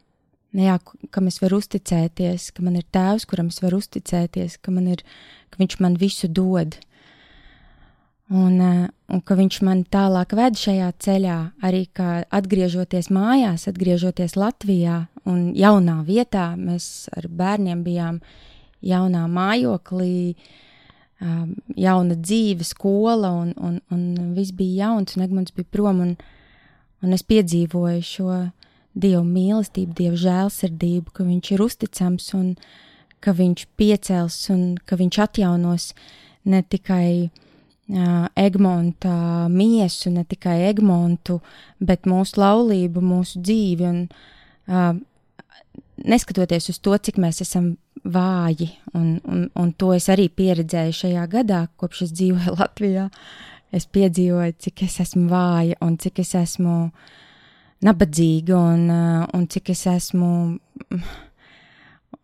[0.55, 0.77] jā,
[1.11, 5.03] kam es varu uzticēties, ka man ir tēvs, kuram es varu uzticēties, ka, man ir,
[5.51, 6.77] ka viņš man visu dod.
[8.27, 14.35] Un, uh, un ka viņš man tālāk ved šajā ceļā, arī kā atgriežoties mājās, atgriežoties
[14.35, 16.49] Latvijā un jaunā vietā.
[16.59, 18.19] Mēs ar bērniem bijām
[18.83, 20.35] jaunā mājoklī,
[21.23, 26.13] um, jauna dzīve, skola, un, un, un viss bija jauns, un Egmonts bija prom, un,
[27.03, 28.31] un es piedzīvoju šo
[28.97, 32.53] Dievu mīlestību, Dievu žēlsirdību, ka Viņš ir uzticams un
[33.23, 35.91] ka Viņš piecels un ka Viņš atjaunos
[36.47, 41.41] ne tikai uh, Egmonta miesu, ne tikai Egmontu,
[41.79, 43.91] bet mūsu laulību, mūsu dzīvi.
[43.91, 44.01] Un,
[44.71, 44.95] uh,
[46.05, 47.75] neskatoties uz to, cik mēs esam
[48.07, 53.07] vāji, un, un, un to es arī pieredzēju šajā gadā, kopš es dzīvoju Latvijā.
[53.75, 56.77] Es piedzīvoju, cik es esmu vāja un cik es esmu
[57.85, 60.31] nabadzīga un, uh, un cik es esmu.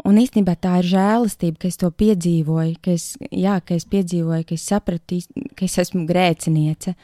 [0.03, 4.47] Un īstenībā tā ir žēlastība, ka es to piedzīvoju, ka es, jā, ka es piedzīvoju,
[4.49, 5.19] ka es sapratu,
[5.55, 6.95] ka es esmu grēciniece.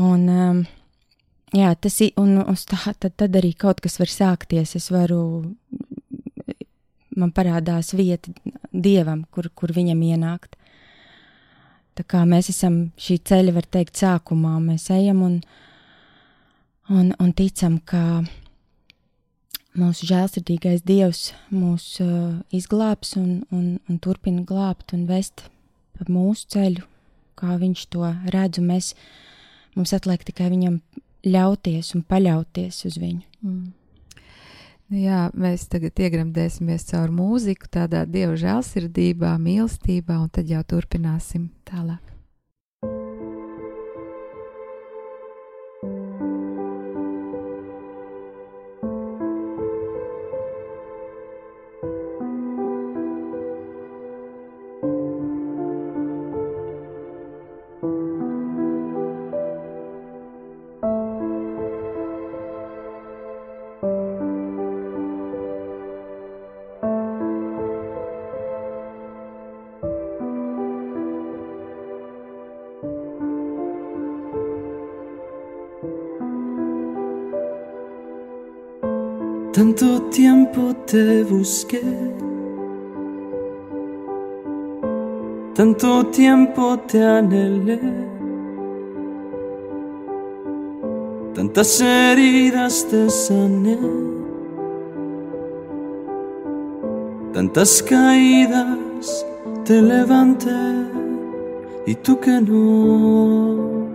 [0.00, 0.62] Un, um,
[1.52, 4.76] jā, tas ir, un uz tā, tad, tad arī kaut kas var sākties.
[4.78, 5.20] Es varu,
[7.16, 8.32] man parādās vieta
[8.72, 10.56] dievam, kur, kur viņam ienākt.
[11.98, 15.40] Tā kā mēs esam šī ceļa, var teikt, sākumā, mēs ejam un,
[16.90, 18.22] un, un ticam, ka
[19.78, 25.46] mūsu žēlsirdīgais dievs mūs uh, izglābs un, un, un turpina glābt un vest
[25.96, 26.84] pa mūsu ceļu,
[27.38, 28.92] kā viņš to redz, mēs,
[29.76, 30.80] mums atliek tikai viņam
[31.24, 33.22] ļauties un paļauties uz viņu.
[33.46, 33.70] Mm.
[34.92, 41.48] Nu Jā, mēs tagad iegremdēsimies caur mūziku, tādā dievu žēlsirdībā, mīlestībā, un tad jau turpināsim
[41.64, 42.11] tālāk.
[80.92, 81.80] Te busqué,
[85.54, 87.80] tanto tiempo te anhelé,
[91.34, 93.78] tantas heridas te sané,
[97.32, 99.24] tantas caídas
[99.64, 100.50] te levanté,
[101.86, 103.88] y tú que no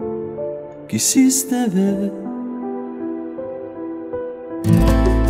[0.88, 2.27] quisiste ver.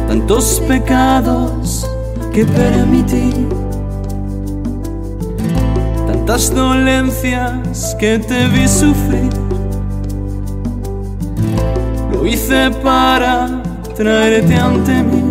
[0.07, 1.85] Tantos pecados
[2.31, 3.33] que permití,
[6.07, 9.29] tantas dolencias que te vi sufrir.
[12.13, 13.61] Lo hice para
[13.95, 15.23] traerte ante mí,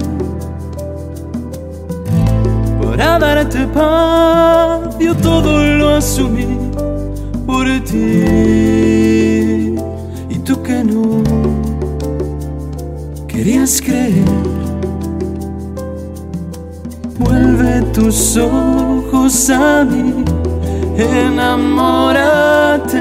[2.82, 6.58] para darte paz, yo todo lo asumí
[7.46, 9.74] por ti.
[10.28, 11.22] Y tú que no
[13.26, 14.65] querías creer.
[17.18, 20.22] Vuelve tus ojos a mí,
[20.98, 23.00] enamórate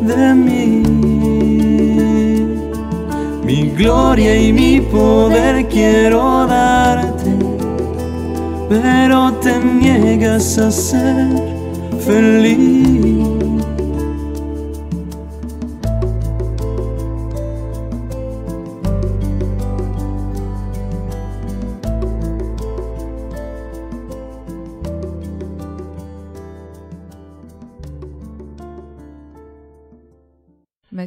[0.00, 0.82] de mí.
[3.44, 7.34] Mi gloria y mi poder quiero darte,
[8.68, 11.26] pero te niegas a ser
[11.98, 12.93] feliz.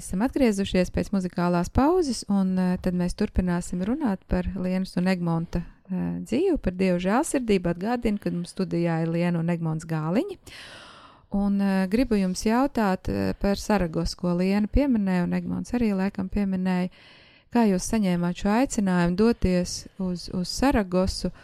[0.08, 5.60] Esam atgriezušies pēc muzikālās pauzes, un uh, tad mēs turpināsim runāt par Lienas un Egmonta
[5.60, 7.74] uh, dzīvi, par Dievu žēlsirdību.
[7.74, 10.39] Atgādinu, ka mums studijā ir Liena un Egmonts Gāliņi.
[11.36, 16.32] Un uh, gribu jums jautāt uh, par Saragos, ko Liena pieminēja, un Egmonts arī laikam
[16.32, 16.88] pieminēja.
[17.51, 21.36] Kā jūs saņēmāt šo aicinājumu doties uz, uz Saragosu?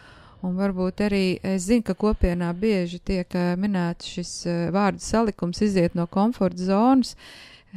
[0.44, 5.60] Un varbūt arī es zinu, ka kopienā bieži tiek uh, minēts šis uh, vārdu salikums,
[5.68, 7.18] iziet no komforta zonas.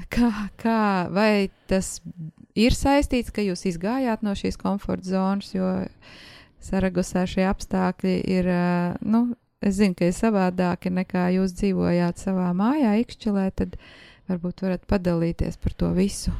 [0.05, 0.29] Kā,
[0.61, 0.79] kā,
[1.09, 1.97] vai tas
[2.53, 5.65] ir saistīts, ka jūs izgājāt no šīs komforta zonas, jo
[6.61, 8.49] Saragosā šie apstākļi ir,
[9.01, 9.23] nu,
[9.61, 13.77] es zinu, ka ir savādāki nekā jūs dzīvojāt savā mājā, Ikšķilē, tad
[14.29, 16.33] varbūt varat padalīties par to visu.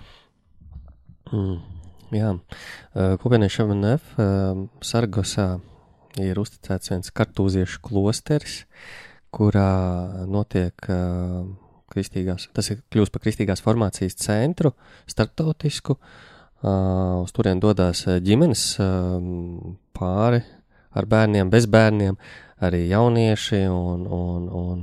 [1.33, 1.57] Mm,
[2.13, 2.33] jā,
[3.23, 4.13] kopienai Šamanef
[4.85, 5.55] Sargosā
[6.21, 8.65] ir uzticēts viens kartūziešu klosteris,
[9.33, 9.71] kurā
[10.29, 11.47] notiek uh,
[11.97, 14.75] kristīgās, tas ir kļūst par kristīgās formācijas centru,
[15.09, 15.97] starptautisku.
[16.57, 19.19] Uh, uz turien dodas uh, ģimenes uh,
[19.93, 20.39] pāri
[20.97, 22.17] ar bērniem, bez bērniem,
[22.65, 24.79] arī jaunieši un, un, un,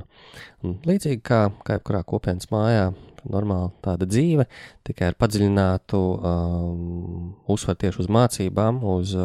[0.62, 2.92] un līdzīgi kā, kā jebkurā kopienas mājā,
[3.26, 4.46] normāli tāda dzīve,
[4.86, 9.16] tikai ar padziļinātu um, uzsvaru tieši uz mācībām, uz,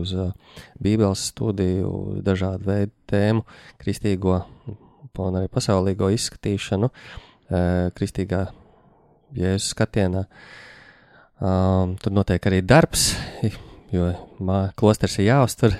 [0.00, 0.16] uz
[0.80, 1.92] bībeles studiju,
[2.24, 3.44] dažādu veidu tēmu,
[3.82, 4.40] kristīgo
[5.18, 8.46] un arī pasaulīgo izskatīšanu, uh, kristīgā
[9.36, 10.24] jēzus skatienā.
[11.38, 13.12] Um, tur notiek arī darbs,
[13.94, 14.08] jo
[14.78, 15.76] klosters ir jāuztur,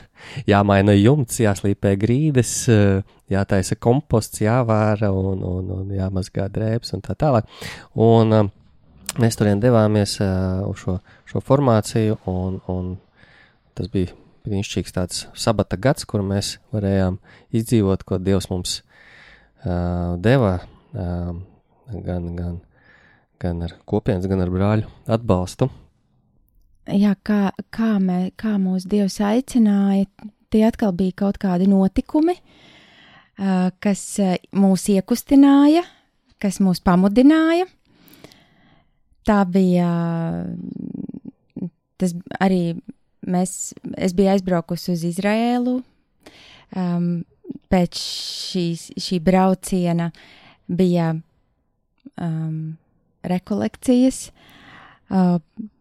[0.47, 3.01] jāmaina jumts, jāslīpē grīdas, uh,
[3.33, 7.51] jātaisa komposts, jāvāra un, un, un jāmazgā drēbes un tā tālāk.
[7.99, 8.53] Un um,
[9.19, 10.99] mēs turien devāmies uh, uz šo,
[11.29, 12.95] šo formāciju, un, un
[13.75, 14.15] tas bija
[14.47, 17.19] brīnišķīgs tāds sabata gads, kur mēs varējām
[17.51, 18.79] izdzīvot, ko Dievs mums
[19.67, 20.61] uh, deva,
[20.95, 21.35] uh,
[21.93, 22.57] gan, gan,
[23.41, 25.69] gan ar kopienas, gan ar brāļu atbalstu.
[26.89, 30.09] Jā, kā, kā, mē, kā mūsu Dievs aicināja,
[30.49, 32.39] tie atkal bija kaut kādi notikumi,
[33.85, 34.05] kas
[34.57, 35.85] mūs iekustināja,
[36.41, 37.69] kas mūs pamudināja.
[39.29, 39.89] Tā bija,
[42.01, 42.63] tas arī
[43.29, 45.83] mēs, es biju aizbraukusi uz Izraēlu.
[46.77, 47.11] Um,
[47.73, 50.11] pēc šīs, šī brauciena
[50.69, 51.15] bija
[52.17, 52.77] um,
[53.27, 54.29] rekolekcijas.
[55.09, 55.39] Uh,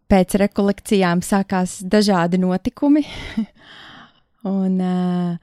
[0.08, 3.04] pēc rekolekcijām sākās dažādi notikumi.
[4.48, 5.36] un, uh,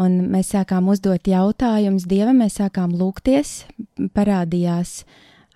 [0.00, 3.64] un mēs sākām uzdot jautājumus Dievam, mēs sākām lūgties,
[4.16, 5.00] parādījās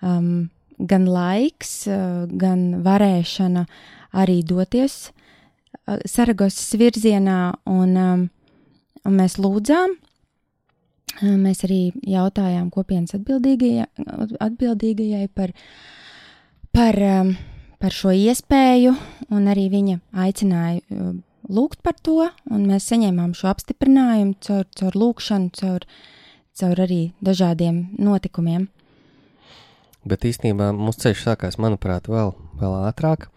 [0.01, 0.47] um,
[0.79, 3.65] gan laiks, uh, gan varēšana
[4.15, 8.25] arī doties uh, Saragosas virzienā, un, um,
[9.05, 9.95] un mēs lūdzām.
[11.15, 13.85] Uh, Mēs arī jautājām kopienas atbildīgajai,
[14.43, 15.53] atbildīgajai par,
[16.75, 16.99] par
[17.85, 18.95] par šo iespēju,
[19.35, 21.11] un arī viņa aicināja uh,
[21.51, 25.85] lūgt par to, un mēs saņēmām šo apstiprinājumu caur, caur lūgšanu, caur,
[26.57, 28.69] caur arī dažādiem notikumiem.
[30.05, 33.29] Bet īstenībā mūsu ceļš sākās, manuprāt, vēl, vēl ātrāk.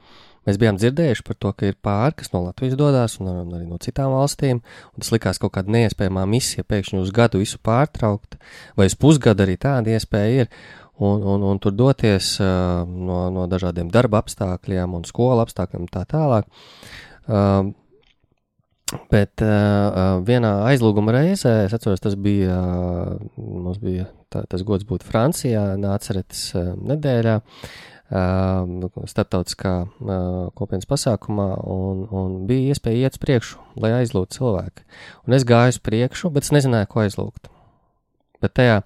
[0.48, 3.76] Mēs bijām dzirdējuši par to, ka ir pāri, kas no Latvijas dodas, un arī no
[3.84, 4.62] citām valstīm.
[4.96, 8.38] Tas likās kaut kāda neiespējama misija, pēkšņi uz gadu visu pārtraukt,
[8.78, 10.48] vai uz pusgadu arī tāda iespēja ir
[11.04, 16.06] un, un, un tur doties uh, no, no dažādiem darba apstākļiem un skolu apstākļiem tā
[16.08, 16.48] tālāk.
[17.28, 17.74] Uh,
[19.12, 24.88] Bet uh, vienā aizlūguma reizē, es atceros, tas bija, uh, mums bija tā, tas gods
[24.88, 33.18] būt Francijā, nāceretes uh, nedēļā, uh, starptautiskā uh, kopienas pasākumā, un, un bija iespēja iet
[33.18, 34.88] uz priekšu, lai aizlūgtu cilvēku.
[35.28, 37.50] Un es gāju uz priekšu, bet es nezināju, ko aizlūgt.
[38.38, 38.76] Bet tajā,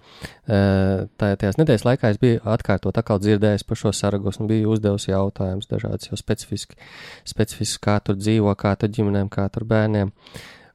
[0.48, 5.10] tajā, tajās nedēļas laikā es biju atkārtot atkal dzirdējis par šo saragos un biju uzdevusi
[5.12, 6.78] jautājumus dažādus jau specifiski,
[7.28, 10.14] specifiski, kā tur dzīvo, kā tur ģimenēm, kā tur bērniem.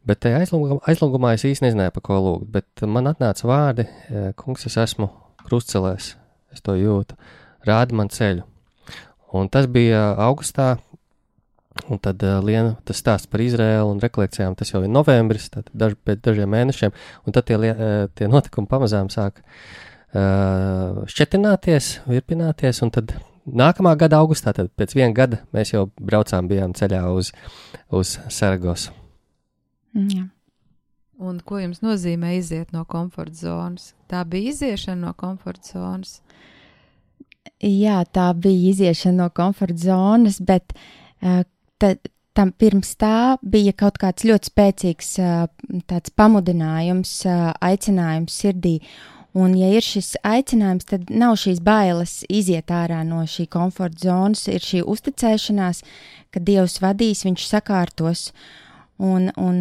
[0.08, 3.88] Bet tajā aizlūgumā, aizlūgumā es īsti nezināju, pa ko lūgt, bet man atnāca vārdi,
[4.38, 5.10] kungs, es esmu
[5.48, 6.14] krustcelēs,
[6.54, 7.18] es to jūtu,
[7.68, 8.46] rādi man ceļu.
[9.38, 10.78] Un tas bija augustā,
[11.86, 15.70] Un tad uh, Liena, tas stāsts par Izraēlu un rekolekcijām, tas jau ir novembris, tad
[15.78, 16.96] daž, pēc dažiem mēnešiem,
[17.26, 23.14] un tad tie, uh, tie notikumi pamazām sāk uh, šķetināties, virpināties, un tad
[23.48, 27.32] nākamā gada augustā, tad pēc viena gada mēs jau braucām, bijām ceļā uz,
[27.94, 28.96] uz Saragosu.
[29.98, 30.28] Jā.
[31.18, 33.94] Un ko jums nozīmē iziet no komforta zonas?
[34.06, 36.20] Tā bija iziešana no komforta zonas.
[37.64, 40.76] Jā, tā bija iziešana no komforta zonas, bet
[41.26, 41.42] uh,
[42.38, 45.48] tam pirms tā bija kaut kāds ļoti spēcīgs uh,
[45.90, 48.76] tāds pamudinājums, uh, aicinājums sirdī.
[49.38, 54.46] Un, ja ir šis aicinājums, tad nav šīs bailes iziet ārā no šī komforta zonas,
[54.50, 55.82] ir šī uzticēšanās,
[56.34, 58.32] ka Dievs vadīs, Viņš sakārtos.
[58.98, 59.60] Un, un,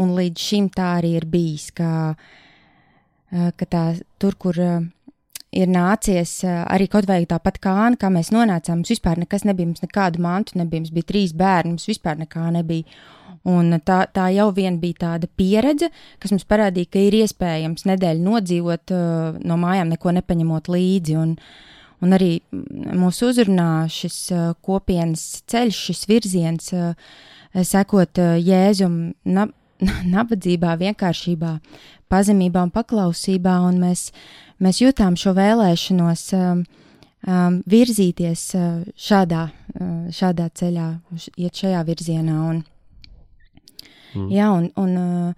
[0.00, 2.14] un līdz šim tā arī ir bijis, ka,
[3.28, 3.82] ka tā,
[4.16, 4.56] tur, kur
[5.52, 9.46] ir nācies uh, arī kaut vai tāpat kā Anna, kā mēs nonācām, mums vispār nekas
[9.48, 13.00] nebija, mums nekādu mantu nebija, mums bija trīs bērni, mums vispār nekā nebija.
[13.48, 15.88] Un tā, tā jau vien bija tāda pieredze,
[16.20, 21.16] kas mums parādīja, ka ir iespējams nedēļu nodzīvot uh, no mājām, neko nepaņemot līdzi.
[21.16, 21.32] Un,
[22.04, 27.16] un arī mūsu uzrunā šis uh, kopienas ceļš, šis virziens, uh,
[27.64, 29.48] sekot uh, Jēzum na,
[30.16, 31.56] nabadzībā, vienkāršībā,
[32.12, 33.56] pazemībā un paklausībā.
[33.70, 34.10] Un mēs,
[34.64, 36.62] mēs jutām šo vēlēšanos um,
[37.26, 40.88] um, virzīties uh, šādā, uh, šādā ceļā,
[41.36, 42.36] iet šajā virzienā.
[42.52, 42.62] Un,
[44.14, 44.28] mm.
[44.34, 45.34] Jā, un, un, uh,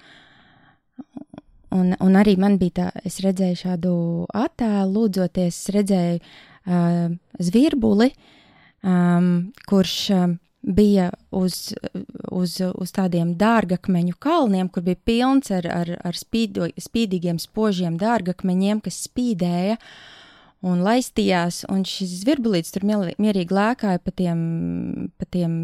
[1.78, 3.96] un, un arī man bija tā, es redzēju šādu
[4.44, 7.18] attēlu, lūdzoties, es redzēju uh,
[7.50, 8.12] zvirbuli,
[8.84, 9.34] um,
[9.68, 9.98] kurš.
[10.18, 11.74] Um, bija uz,
[12.30, 18.82] uz, uz tādiem dārgakmeņu kalniem, kur bija pilns ar, ar, ar spīdo, spīdīgiem, spožiem dārgakmeņiem,
[18.84, 19.78] kas spīdēja
[20.62, 21.64] un laistījās.
[21.72, 25.58] Un šis zvirbulīts tur mierīgi lēkāja pa tiem, pa tiem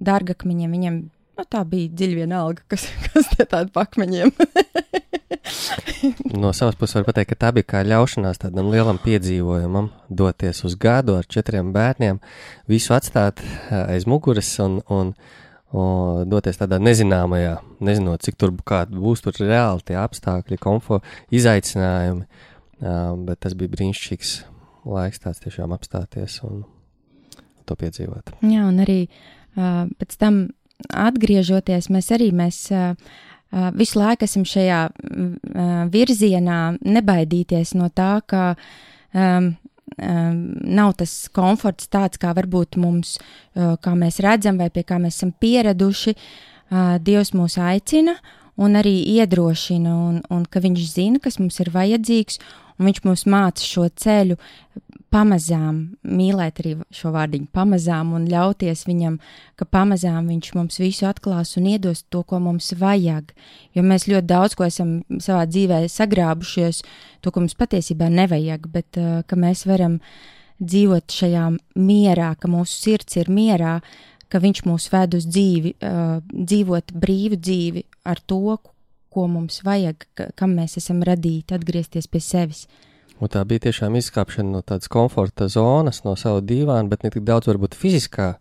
[0.00, 0.76] dārgakmeņiem.
[0.78, 1.02] Viņam
[1.38, 4.32] nu, tā bija dziļi vienalga, kas, kas tie tādi pakmeņiem.
[6.42, 10.76] no savas puses var teikt, ka tā bija kā ļaušanās tādam lielam piedzīvojumam, doties uz
[10.80, 12.20] gadu ar četriem bērniem,
[12.70, 15.14] visu atstāt aiz muguras un, un,
[15.72, 22.28] un doties tādā nezināmajā, nezinot, cik tur būs tur reāli tie apstākļi, komforta, izaicinājumi.
[22.78, 24.34] Bet tas bija brīnišķīgs
[24.88, 26.62] laiks tāds tiešām apstāties un
[27.66, 28.36] to piedzīvot.
[28.46, 29.00] Jā, un arī
[29.58, 30.46] pēc tam
[30.94, 32.60] atgriežoties, mēs arī mēs,
[33.76, 38.42] visu laiku esam šajā uh, virzienā, nebaidīties no tā, ka
[39.14, 39.54] um,
[39.96, 40.42] um,
[40.78, 43.16] nav tas komforts tāds, kā varbūt mums,
[43.56, 46.14] uh, kā mēs redzam, vai pie kā mēs esam pieraduši.
[46.14, 48.18] uh, Dievs mūs aicina
[48.58, 52.40] un arī iedrošina, un, un ka Viņš zina, kas mums ir vajadzīgs,
[52.78, 54.38] un Viņš mums māca šo ceļu
[55.12, 59.18] pamazām, mīlēt arī šo vārdiņu, pamazām un ļauties Viņam,
[59.56, 63.32] ka pamazām Viņš mums visu atklās un iedos to, ko mums vajag.
[63.76, 66.82] Jo mēs ļoti daudz ko esam savā dzīvē sagrābušies,
[67.22, 70.00] to, ko mums patiesībā nevajag, bet uh, ka mēs varam
[70.58, 71.48] dzīvot šajā
[71.78, 73.78] mierā, ka mūsu sirds ir mierā,
[74.28, 78.58] ka viņš mūs ved uz dzīvi, uh, dzīvot brīvu dzīvi ar to,
[79.12, 82.66] ko mums vajag, ka, kam mēs esam radīti, atgriezties pie sevis.
[83.18, 87.24] Un tā bija tiešām izkāpšana no tādas komforta zonas, no sava divāna, bet ne tik
[87.26, 88.34] daudz varbūt fiziskā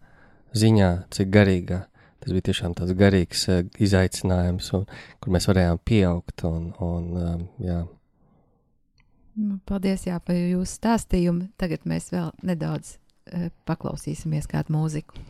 [0.57, 1.85] ziņā, cik garīgā.
[2.21, 4.85] Tas bija tiešām tāds garīgs uh, izaicinājums, un,
[5.21, 6.43] kur mēs varējām pieaugt.
[6.49, 7.79] Un, un, um, jā.
[9.37, 11.51] Nu, Paldies jā, par jūsu stāstījumu.
[11.61, 15.25] Tagad mēs vēl nedaudz uh, paklausīsimies kādu mūziku.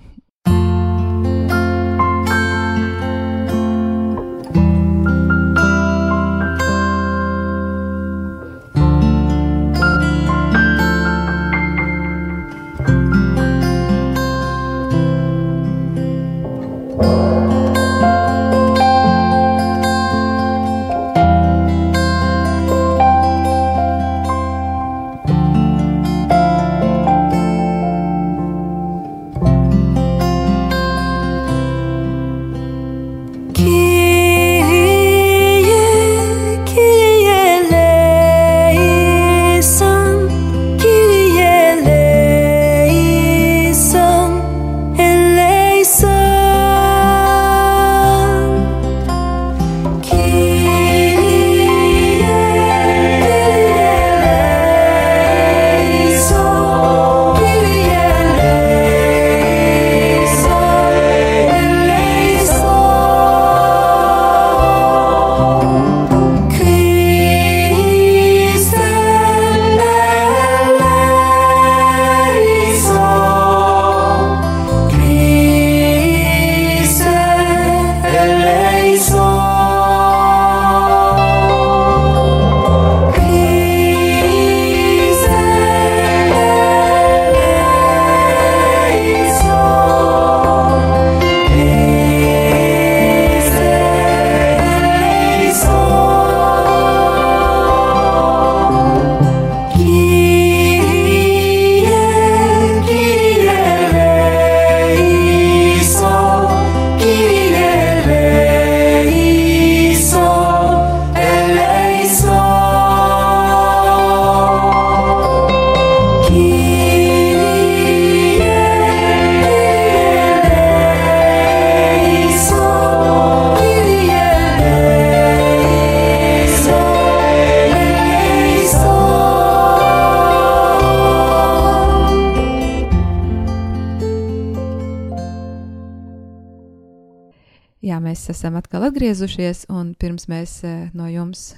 [138.98, 141.52] Atgriezušies, un pirms mēs eh, no jums,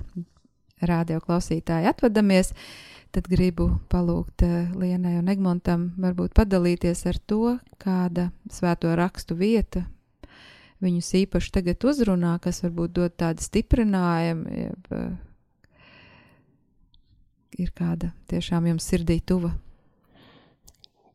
[0.83, 2.51] radio klausītāji, atvadamies,
[3.15, 9.85] tad gribu palūgt eh, Lienai un Egmontam varbūt padalīties ar to, kāda svēto rakstu vieta
[10.83, 15.09] viņus īpaši tagad uzrunā, kas varbūt dod tādu stiprinājumu, jeb eh,
[17.63, 19.55] ir kāda tiešām jums sirdī tuva.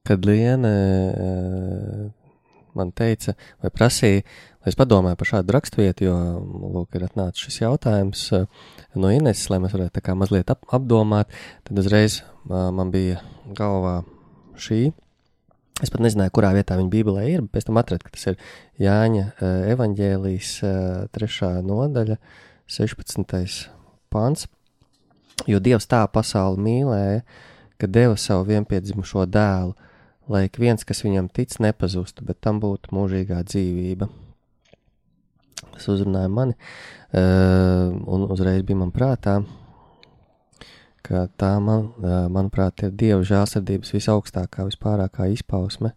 [0.08, 0.72] Kad Liena
[2.78, 4.24] man teica, vai prasīja,
[4.64, 6.16] lai es padomāju par šādu raksturvietu, jo,
[6.78, 8.48] lūk, ir atnācis šis jautājums eh,
[8.98, 11.32] no Ineses, lai mēs varētu tā kā mazliet ap, apdomāt,
[11.68, 13.22] tad uzreiz eh, man bija
[13.56, 14.02] galvā
[14.60, 14.84] šī.
[15.82, 18.36] Es pat nezināju, kurā vietā viņa Bībelē ir, bet pēc tam atradu, ka tas ir
[18.78, 20.76] Jāņa eh, evaņģēlijas eh,
[21.16, 22.18] trešā nodaļa,
[22.70, 23.64] 16.
[24.14, 24.46] pants.
[25.50, 27.24] Jo Dievs tā pasauli mīlēja,
[27.82, 29.74] ka deva savu vienpiedzimušo dēlu,
[30.30, 34.08] lai ik viens, kas viņam tic, nepazustu, bet tam būtu mūžīgā dzīvība.
[35.74, 39.40] Tas uzrunāja mani, uh, un uzreiz bija man prātā,
[41.04, 45.92] ka tā, man, uh, manuprāt, ir Dieva žēlsirdības visaugstākā, vispārākā izpausme.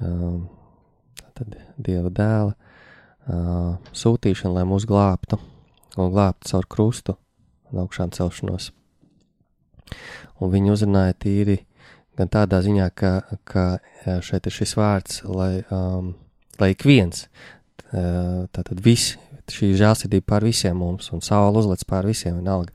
[0.00, 0.42] Uh,
[1.36, 2.54] tad Dieva dēla
[3.94, 5.38] sūtīšana, lai mūs glābtu,
[5.96, 7.16] un glābtu caur krustu
[7.70, 8.72] un augšām celšanos.
[10.42, 11.60] Un viņi uzrunāja tīri
[12.22, 13.12] gan tādā ziņā, ka,
[13.48, 16.14] ka eh, šeit ir šis vārds, lai, um,
[16.60, 17.26] lai ik viens,
[17.90, 19.18] eh, tātad visi,
[19.52, 22.72] šī žēlsirdība pār visiem mums, un saule uzlec pār visiem, vienalga.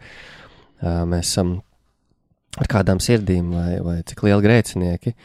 [0.82, 1.58] Eh, Mēs esam
[2.58, 5.18] ar kādām sirdīm, vai, vai cik lieli grēcinieki,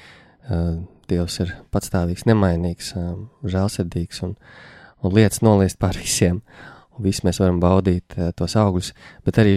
[1.12, 2.88] Dievs ir patstāvīgs, nemainīgs,
[3.52, 4.32] žēlsirdīgs, un,
[5.04, 6.40] un lietas noliest pār visiem,
[6.96, 8.90] un visi mēs varam baudīt tos augļus,
[9.26, 9.54] bet arī,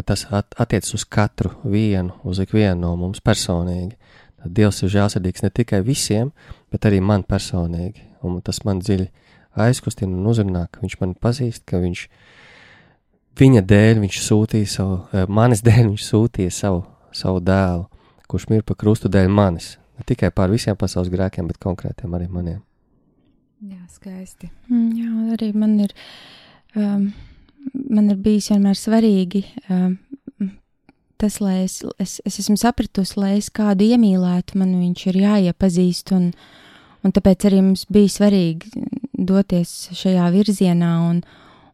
[0.00, 3.98] ka tas at attiecas uz katru vienu, uz ikvienu no mums personīgi.
[4.40, 6.32] Tad Dievs ir žēlsirdīgs ne tikai visiem,
[6.72, 9.10] bet arī man personīgi, un tas man dziļi
[9.60, 12.06] aizkustina un uzrunā, ka viņš mani pazīst, ka viņš
[13.40, 16.82] viņa dēļ viņš sūtīja savu, eh, manis dēļ viņš sūtīja savu,
[17.12, 17.86] savu dēlu,
[18.30, 19.76] kurš mir pa krustu dēļ manis.
[19.98, 22.62] Ne tikai pār visiem pasaules grēkiem, bet konkrētiem arī maniem.
[23.60, 24.48] Jā, skaisti.
[24.70, 25.92] Mm, Jā, arī man ir,
[26.76, 27.12] um,
[27.72, 29.98] man ir bijis vienmēr svarīgi um,
[31.20, 36.14] tas, lai es, es, es esmu sapratusi, lai es kādu iemīlētu, man viņš ir jāiepazīst,
[36.16, 36.30] un,
[37.04, 38.72] un tāpēc arī mums bija svarīgi
[39.30, 41.20] doties šajā virzienā, un,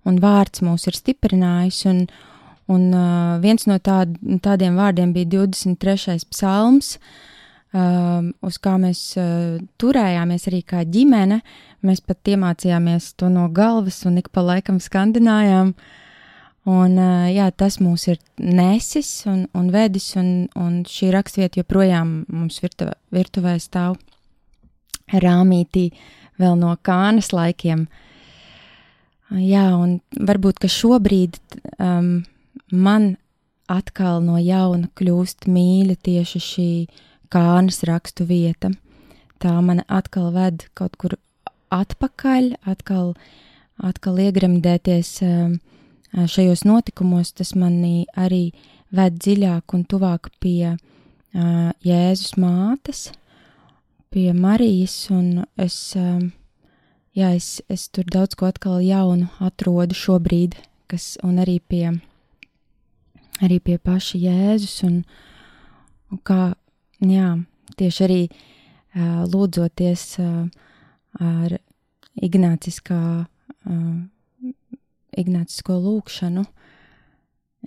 [0.06, 2.02] un vārds mūs ir stiprinājis, un,
[2.72, 6.18] un uh, viens no tād, tādiem vārdiem bija 23.
[6.32, 6.96] psalms,
[7.76, 11.40] um, uz kā mēs uh, turējāmies arī kā ģimene.
[11.86, 15.74] Mēs pat iemācījāmies to no galvas un ik pa laikam skandinājām.
[16.66, 22.24] Un, uh, jā, tas mūs ir nesis un, un vedis, un, un šī rakstvieta joprojām
[22.32, 24.00] mums virtuvē, virtuvē stāv
[25.12, 25.90] rāmītī
[26.40, 27.86] vēl no kānas laikiem.
[29.42, 31.38] Jā, un varbūt, šobrīd
[31.82, 32.20] um,
[32.70, 33.14] man
[33.70, 36.70] atkal no jauna kļūst mīļa tieši šī
[37.32, 38.72] kānas rakstu vieta.
[39.42, 41.16] Tā man atkal ved kaut kur
[41.74, 43.14] atpakaļ, atkal,
[43.82, 45.18] atkal iegremdēties
[46.24, 48.54] šajos notikumos, tas manī arī
[48.94, 50.76] ved dziļāk un tuvāk pie
[51.84, 53.10] Jēzus mātes,
[54.08, 60.56] pie Marijas, un es, jā, es, es tur daudz ko atkal jaunu atrodu šobrīd,
[60.88, 61.90] kas, un arī pie,
[63.44, 65.02] arī pie paša Jēzus, un,
[66.14, 66.54] un kā,
[67.04, 67.34] jā,
[67.76, 70.46] tieši arī uh, lūdzoties uh,
[71.20, 71.56] ar
[72.16, 74.52] ignāciskā, uh,
[75.16, 76.44] ignācisko lūkšanu,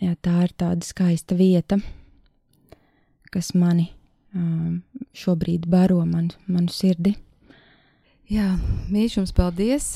[0.01, 1.79] jā, tā ir tāda skaista vieta,
[3.29, 3.91] kas mani
[4.33, 4.81] um,
[5.13, 7.15] šobrīd baro man, manu sirdi.
[8.29, 8.55] Jā,
[8.93, 9.95] mīļš jums paldies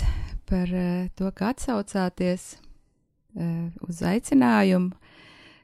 [0.49, 4.93] par uh, to, ka atsaucāties uh, uz aicinājumu,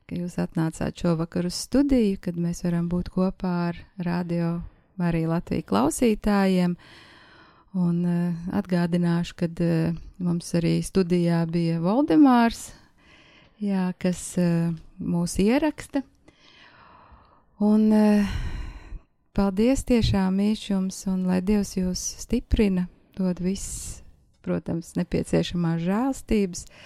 [0.10, 4.55] ka jūs atnācāt šovakar uz studiju, kad mēs varam būt kopā ar radio
[4.97, 6.74] arī Latviju klausītājiem.
[7.78, 12.72] Un uh, atgādināšu, ka uh, mums arī studijā bija Valdemārs,
[13.62, 16.01] jā, kas uh, mūs ieraksta.
[17.62, 18.32] Un uh,
[19.38, 22.88] paldies tiešām mīļš jums, un lai Dievs jūs stiprina,
[23.20, 24.01] dod viss,
[24.41, 26.82] protams, nepieciešamās žēlstības uh,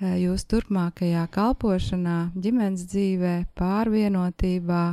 [0.00, 4.84] jūsu turpmākajā kalpošanā, ģimenes dzīvē, pārvienotībā.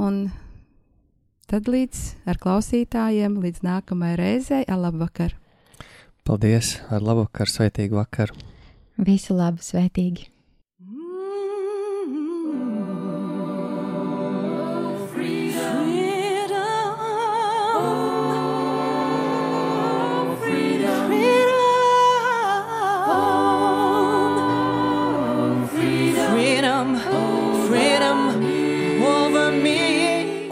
[0.00, 0.18] Un
[1.48, 5.36] tad līdz ar klausītājiem, līdz nākamajai reizei, labvakar!
[6.22, 8.36] Paldies, ar labu vakaru, sveitīgu vakaru!
[9.02, 10.31] Visu labu, svētīgi!